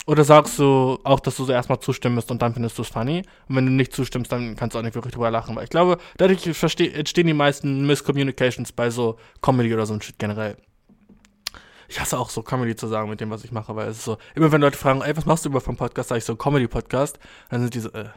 [0.06, 2.88] Oder sagst du auch, dass du so erstmal zustimmen musst und dann findest du es
[2.88, 3.22] funny.
[3.48, 5.56] Und wenn du nicht zustimmst, dann kannst du auch nicht wirklich drüber lachen.
[5.56, 10.18] Weil ich glaube, dadurch entstehen die meisten Miscommunications bei so Comedy oder so ein Shit
[10.18, 10.58] generell.
[11.88, 14.04] Ich hasse auch so Comedy zu sagen mit dem, was ich mache, weil es ist
[14.04, 16.36] so, immer wenn Leute fragen, ey, was machst du über vom Podcast, sag ich so,
[16.36, 17.18] Comedy-Podcast,
[17.48, 18.08] dann sind die so, äh.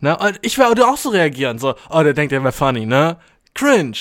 [0.00, 0.16] Ne?
[0.18, 3.18] Und ich werde auch so reagieren, so, oh, der denkt, der wäre funny, ne?
[3.54, 3.96] Cringe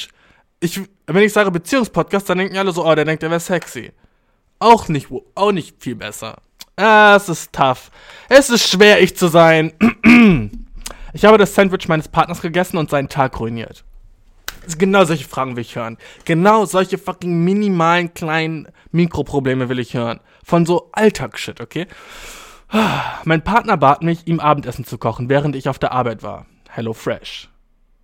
[0.62, 3.92] ich, wenn ich sage Beziehungspodcast, dann denken alle so, oh, der denkt, der wäre sexy.
[4.60, 6.38] Auch nicht, auch nicht viel besser.
[6.78, 7.92] Ah, es ist tough.
[8.30, 9.74] Es ist schwer, ich zu sein.
[11.14, 13.84] Ich habe das Sandwich meines Partners gegessen und seinen Tag ruiniert.
[14.78, 15.98] Genau solche Fragen will ich hören.
[16.24, 20.22] Genau solche fucking minimalen kleinen Mikroprobleme will ich hören.
[20.42, 21.88] Von so Alltagsshit, okay?
[23.26, 26.46] Mein Partner bat mich, ihm Abendessen zu kochen, während ich auf der Arbeit war.
[26.70, 27.51] Hello Fresh.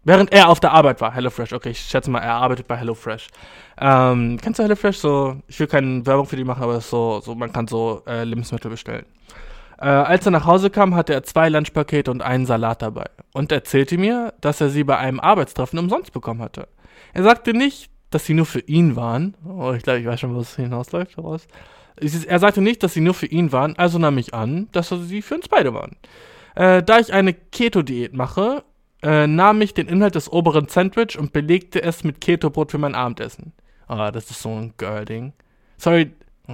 [0.08, 1.52] Während er auf der Arbeit war, HelloFresh.
[1.52, 3.28] Okay, ich schätze mal, er arbeitet bei HelloFresh.
[3.78, 5.00] Ähm, kennst du HelloFresh?
[5.00, 8.24] So, ich will keine Werbung für die machen, aber so, so, man kann so äh,
[8.24, 9.06] Lebensmittel bestellen.
[9.78, 13.52] Äh, als er nach Hause kam, hatte er zwei Lunchpakete und einen Salat dabei und
[13.52, 16.70] erzählte mir, dass er sie bei einem Arbeitstreffen umsonst bekommen hatte.
[17.14, 19.36] Er sagte nicht, dass sie nur für ihn waren.
[19.46, 21.50] Oh, ich glaube, ich weiß schon, wo es hinausläuft daraus.
[21.98, 25.22] Er sagte nicht, dass sie nur für ihn waren, also nahm ich an, dass sie
[25.22, 25.98] für uns beide waren.
[26.56, 28.64] Äh, da ich eine Keto-Diät mache,
[29.02, 32.96] äh, nahm ich den Inhalt des oberen Sandwich und belegte es mit Keto-Brot für mein
[32.96, 33.54] Abendessen.
[33.88, 35.34] Ah, oh, das ist so ein Girl-Ding.
[35.78, 36.12] Sorry,
[36.48, 36.54] oh,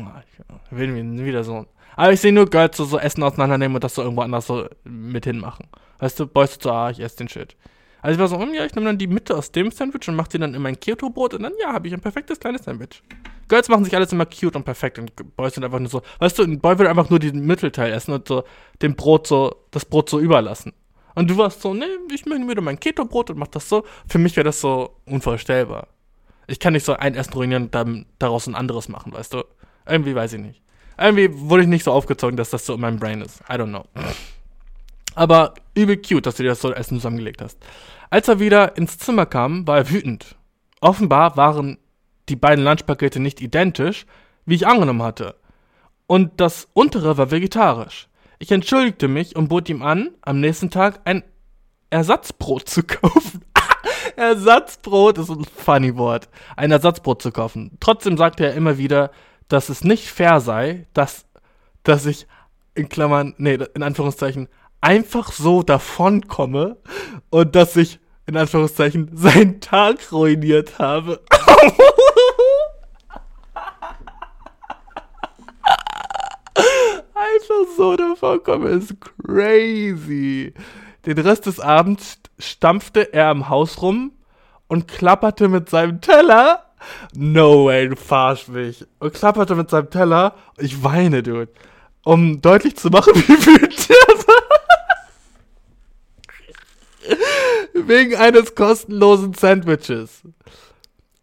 [0.69, 1.65] ich will wieder so.
[1.95, 4.67] Aber ich sehe nur Girls so, so Essen auseinandernehmen und das so irgendwo anders so
[4.83, 5.67] mit hinmachen.
[5.99, 7.55] Weißt du, Boys so, ah, ich esse den Shit.
[8.01, 10.15] Also ich war so, hm, ja, ich nehme dann die Mitte aus dem Sandwich und
[10.15, 13.01] mache die dann in mein Keto-Brot und dann, ja, habe ich ein perfektes kleines Sandwich.
[13.47, 16.39] Girls machen sich alles immer cute und perfekt und Boys sind einfach nur so, weißt
[16.39, 18.43] du, ein Boy will einfach nur den Mittelteil essen und so
[18.81, 20.73] dem Brot so, das Brot so überlassen.
[21.15, 23.83] Und du warst so, nee, ich nehme mir mein Keto-Brot und mach das so.
[24.07, 25.87] Für mich wäre das so unvorstellbar.
[26.47, 29.43] Ich kann nicht so ein Essen ruinieren und dann daraus ein anderes machen, weißt du?
[29.87, 30.61] Irgendwie weiß ich nicht.
[30.97, 33.41] Irgendwie wurde ich nicht so aufgezogen, dass das so in meinem Brain ist.
[33.41, 33.85] I don't know.
[35.15, 37.57] Aber übel cute, dass du dir das so Essen zusammengelegt hast.
[38.09, 40.35] Als er wieder ins Zimmer kam, war er wütend.
[40.81, 41.77] Offenbar waren
[42.29, 44.05] die beiden Lunchpakete nicht identisch,
[44.45, 45.35] wie ich angenommen hatte.
[46.07, 48.07] Und das untere war vegetarisch.
[48.39, 51.23] Ich entschuldigte mich und bot ihm an, am nächsten Tag ein
[51.89, 53.41] Ersatzbrot zu kaufen.
[54.15, 56.29] Ersatzbrot ist ein funny Wort.
[56.55, 57.77] Ein Ersatzbrot zu kaufen.
[57.79, 59.11] Trotzdem sagte er immer wieder,
[59.47, 61.25] dass es nicht fair sei, dass,
[61.83, 62.27] dass ich
[62.75, 64.47] in Klammern, nee, in Anführungszeichen,
[64.81, 66.77] einfach so davonkomme
[67.29, 71.21] und dass ich in Anführungszeichen seinen Tag ruiniert habe.
[77.43, 80.53] einfach so davonkomme ist crazy.
[81.05, 84.13] Den Rest des Abends stampfte er im Haus rum
[84.67, 86.65] und klapperte mit seinem Teller.
[87.15, 88.85] No way, du verarsch mich.
[88.99, 90.35] Und klapperte mit seinem Teller.
[90.57, 91.51] Ich weine, dude.
[92.03, 94.43] Um deutlich zu machen, wie wütend er war.
[97.87, 100.21] Wegen eines kostenlosen Sandwiches.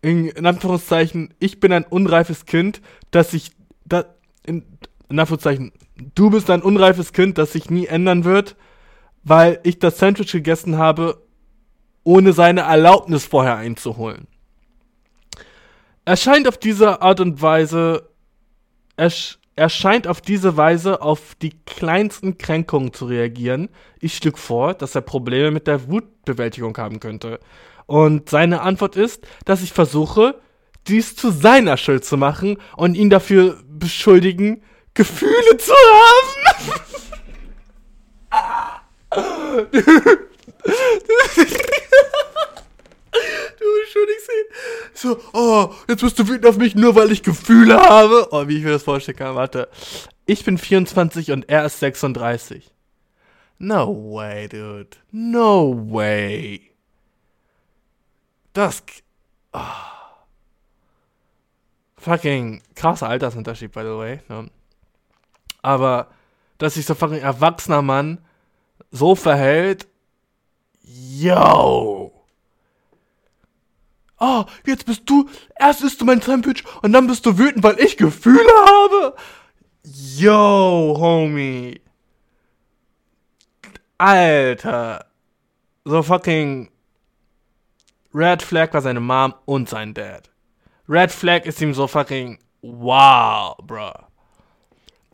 [0.03, 3.53] In, in, Anführungszeichen, ich bin ein unreifes Kind, das sich,
[3.85, 4.05] da,
[4.47, 4.65] in,
[5.11, 5.73] in Anführungszeichen,
[6.15, 8.57] du bist ein unreifes Kind, das sich nie ändern wird,
[9.25, 11.23] weil ich das Sandwich gegessen habe,
[12.05, 14.29] ohne seine Erlaubnis vorher einzuholen.
[16.05, 18.09] Er scheint auf diese Art und Weise,
[18.97, 19.13] er,
[19.57, 23.69] er scheint auf diese Weise auf die kleinsten Kränkungen zu reagieren.
[24.01, 27.41] Ich schlug vor, dass er Probleme mit der Wutbewältigung haben könnte.
[27.87, 30.37] Und seine Antwort ist, dass ich versuche,
[30.87, 34.63] dies zu seiner Schuld zu machen und ihn dafür beschuldigen,
[35.01, 36.81] Gefühle zu haben.
[43.59, 44.45] du, entschuldigst ihn.
[44.93, 48.29] So, oh, jetzt bist du wütend auf mich, nur weil ich Gefühle habe.
[48.31, 49.37] Oh, wie ich mir das vorstellen kann.
[49.37, 49.71] Warte.
[50.27, 52.71] Ich bin 24 und er ist 36.
[53.59, 54.99] No way, dude.
[55.13, 56.73] No way.
[58.53, 58.83] Das.
[59.55, 59.61] Oh.
[61.97, 64.21] Fucking krasser Altersunterschied, by the way.
[64.29, 64.51] Ne?
[65.63, 66.09] Aber,
[66.59, 68.19] dass sich so fucking erwachsener Mann
[68.91, 69.89] so verhält.
[70.83, 72.13] Yo!
[74.19, 77.81] Oh, jetzt bist du, erst isst du mein Sandwich und dann bist du wütend, weil
[77.81, 79.15] ich Gefühle habe.
[79.83, 81.81] Yo, Homie.
[83.97, 85.07] Alter.
[85.85, 86.71] So fucking
[88.13, 90.31] Red Flag war seine Mom und sein Dad.
[90.89, 93.93] Red Flag ist ihm so fucking wow, bro.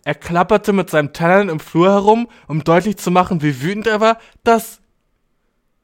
[0.06, 4.00] Er klapperte mit seinem Teller im Flur herum, um deutlich zu machen, wie wütend er
[4.00, 4.20] war.
[4.44, 4.80] Das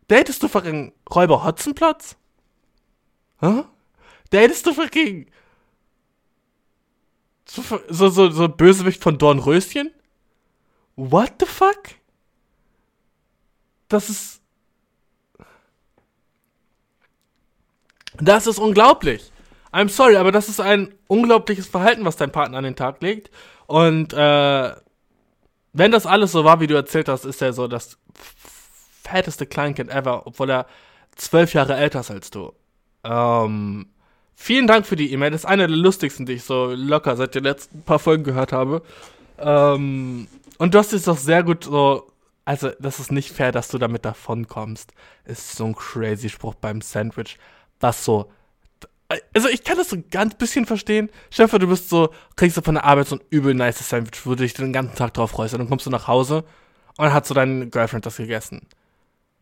[0.07, 2.17] datest du fucking Räuber Hotzenplatz?
[3.41, 3.65] Hä?
[4.31, 5.27] Datest du fucking
[7.47, 9.91] so, so, so, so Bösewicht von Dornröschen?
[10.95, 11.83] What the fuck?
[13.89, 14.41] Das ist.
[18.19, 19.33] Das ist unglaublich.
[19.73, 23.33] I'm sorry, aber das ist ein unglaubliches Verhalten, was dein Partner an den Tag legt.
[23.67, 24.73] Und äh,
[25.73, 27.99] wenn das alles so war, wie du erzählt hast, ist er so das
[29.03, 30.67] fetteste Kleinkind ever, obwohl er
[31.17, 32.53] zwölf Jahre älter ist als du.
[33.05, 33.87] Ähm,
[34.35, 35.31] vielen Dank für die E-Mail.
[35.31, 38.53] Das ist eine der lustigsten, die ich so locker seit den letzten paar Folgen gehört
[38.53, 38.83] habe.
[39.39, 42.09] Ähm, und du hast es doch sehr gut so.
[42.45, 44.93] Also, das ist nicht fair, dass du damit davon kommst.
[45.25, 47.39] Ist so ein crazy Spruch beim Sandwich,
[47.81, 48.31] was so.
[49.35, 51.11] Also, ich kann das so ein ganz bisschen verstehen.
[51.31, 54.31] Stefan, du bist so, kriegst du von der Arbeit so ein übel nice Sandwich, wo
[54.31, 55.55] du dich den ganzen Tag drauf freust.
[55.55, 56.45] Und dann kommst du nach Hause
[56.97, 58.67] und dann hat so dein Girlfriend das gegessen.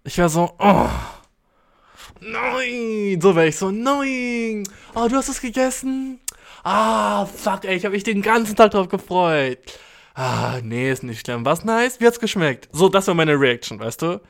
[0.05, 0.89] Ich war so, oh
[2.21, 3.21] Nein!
[3.21, 4.65] So wäre ich so, nein!
[4.95, 6.21] Oh, du hast es gegessen?
[6.63, 9.59] Ah, fuck, ey, ich habe mich den ganzen Tag drauf gefreut.
[10.15, 11.47] Ah, nee, ist nicht schlimm.
[11.47, 12.01] Was nice?
[12.01, 12.69] Wie hat's geschmeckt?
[12.73, 14.21] So, das war meine Reaction, weißt du?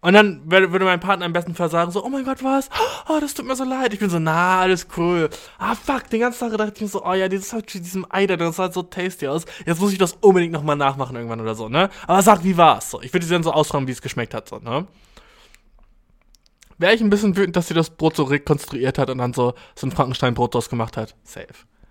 [0.00, 2.70] Und dann würde mein Partner am besten Fall sagen, so, oh mein Gott, was?
[3.08, 3.92] Oh, das tut mir so leid.
[3.92, 5.28] Ich bin so, na, alles cool.
[5.58, 8.26] Ah, fuck, den ganzen Tag dachte ich mir so, oh ja, dieses halt diesem Ei
[8.26, 9.44] da, das sah so tasty aus.
[9.66, 11.90] Jetzt muss ich das unbedingt nochmal nachmachen irgendwann oder so, ne?
[12.06, 12.90] Aber sag, wie war's?
[12.90, 14.86] So, ich würde dir dann so ausfragen, wie es geschmeckt hat, so, ne?
[16.78, 19.54] wäre ich ein bisschen wütend, dass sie das Brot so rekonstruiert hat und dann so,
[19.74, 21.14] so ein Frankenstein-Brot draus gemacht hat.
[21.24, 21.46] Safe.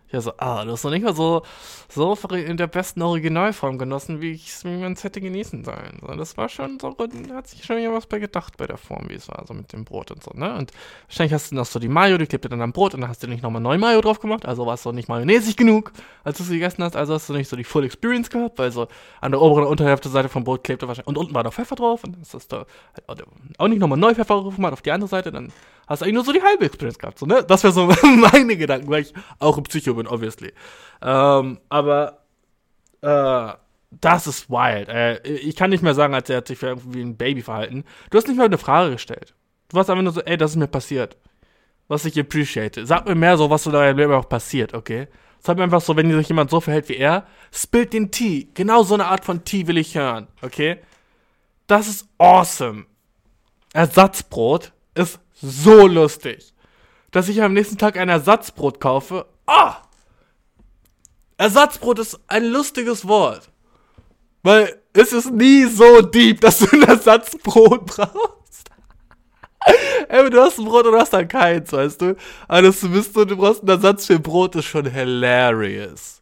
[0.10, 1.42] Ja, so, ah, du hast noch nicht mal so,
[1.90, 6.00] so in der besten Originalform genossen, wie ich es mir man hätte genießen sollen.
[6.00, 6.96] So, das war schon so,
[7.34, 9.84] hat sich schon was bei gedacht bei der Form, wie es war, so mit dem
[9.84, 10.56] Brot und so, ne?
[10.56, 10.72] Und
[11.08, 13.22] wahrscheinlich hast du noch so die Mayo, die klebte dann am Brot und dann hast
[13.22, 15.92] du nicht nochmal neu Mayo drauf gemacht, also war es so nicht mayonnaisig genug,
[16.24, 18.72] als du es gegessen hast, also hast du nicht so die Full Experience gehabt, weil
[18.72, 18.88] so
[19.20, 21.76] an der oberen und Unterhälfte Seite vom Brot klebte wahrscheinlich, und unten war noch Pfeffer
[21.76, 22.66] drauf und dann hast du
[23.08, 23.24] halt
[23.58, 25.52] auch nicht nochmal neu Pfeffer drauf gemacht auf die andere Seite, dann
[25.88, 27.44] hast du eigentlich nur so die halbe Experience gehabt, so, ne?
[27.48, 30.54] Das wäre so meine Gedanken, weil ich auch ein Psycho bin, obviously.
[31.02, 32.20] Ähm, aber,
[33.02, 33.54] äh,
[33.92, 34.90] das ist wild.
[34.90, 37.84] Äh, ich kann nicht mehr sagen, als er hat sich wie ein Baby verhalten.
[38.10, 39.34] Du hast nicht mal eine Frage gestellt.
[39.70, 41.18] Du warst einfach nur so, ey, das ist mir passiert.
[41.88, 42.86] Was ich appreciate.
[42.86, 45.08] Sag mir mehr so, was in deinem Leben auch passiert, okay?
[45.40, 48.50] Sag mir einfach so, wenn sich jemand so verhält wie er, spilt den Tee.
[48.54, 50.80] Genau so eine Art von Tee will ich hören, okay?
[51.68, 52.86] Das ist awesome.
[53.74, 56.54] Ersatzbrot ist so lustig.
[57.12, 59.26] Dass ich am nächsten Tag ein Ersatzbrot kaufe.
[59.46, 59.78] Ah!
[61.38, 63.50] Ersatzbrot ist ein lustiges Wort.
[64.44, 68.38] Weil es ist nie so deep, dass du ein Ersatzbrot brauchst.
[70.10, 72.16] Ey, du hast ein Brot und du hast dann keins, weißt du?
[72.48, 76.22] Alles du bist und du brauchst einen Ersatz für Brot, ist schon hilarious.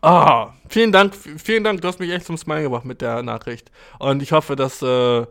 [0.00, 3.70] Ah, vielen Dank, vielen Dank, du hast mich echt zum Smile gebracht mit der Nachricht.
[4.00, 5.26] Und ich hoffe, dass äh,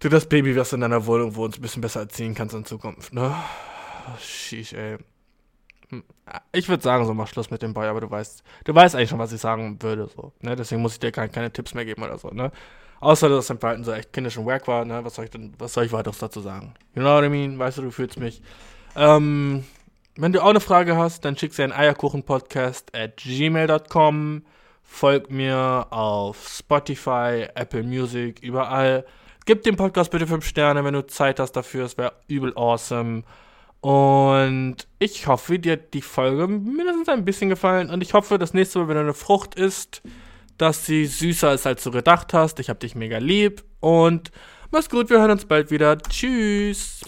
[0.00, 3.12] du das Baby, was in deiner Wohnung wohnt, ein bisschen besser erziehen kannst in Zukunft,
[3.12, 3.34] ne?
[4.20, 4.98] Sheesh, ey.
[5.90, 6.04] Hm,
[6.52, 9.10] Ich würde sagen, so mach Schluss mit dem Boy, aber du weißt, du weißt eigentlich
[9.10, 10.56] schon, was ich sagen würde, so, ne?
[10.56, 12.50] Deswegen muss ich dir keine, keine Tipps mehr geben oder so, ne?
[13.00, 15.04] Außer, dass sein Verhalten so echt kindisch und wack war, ne?
[15.04, 16.74] Was soll ich denn, was soll ich weiteres dazu sagen?
[16.94, 17.58] You know what I mean?
[17.58, 18.42] Weißt du, du fühlst mich.
[18.96, 19.64] Ähm,
[20.16, 24.42] wenn du auch eine Frage hast, dann schick sie an eierkuchenpodcast at gmail.com.
[24.82, 29.06] Folg mir auf Spotify, Apple Music, überall.
[29.46, 31.84] Gib dem Podcast bitte 5 Sterne, wenn du Zeit hast dafür.
[31.86, 33.22] Es wäre übel awesome.
[33.80, 37.88] Und ich hoffe, dir hat die Folge mindestens ein bisschen gefallen.
[37.88, 40.02] Und ich hoffe, das nächste Mal, wenn du eine Frucht isst,
[40.58, 42.60] dass sie süßer ist, als du gedacht hast.
[42.60, 43.64] Ich hab dich mega lieb.
[43.80, 44.30] Und
[44.70, 45.96] mach's gut, wir hören uns bald wieder.
[45.98, 46.98] Tschüss.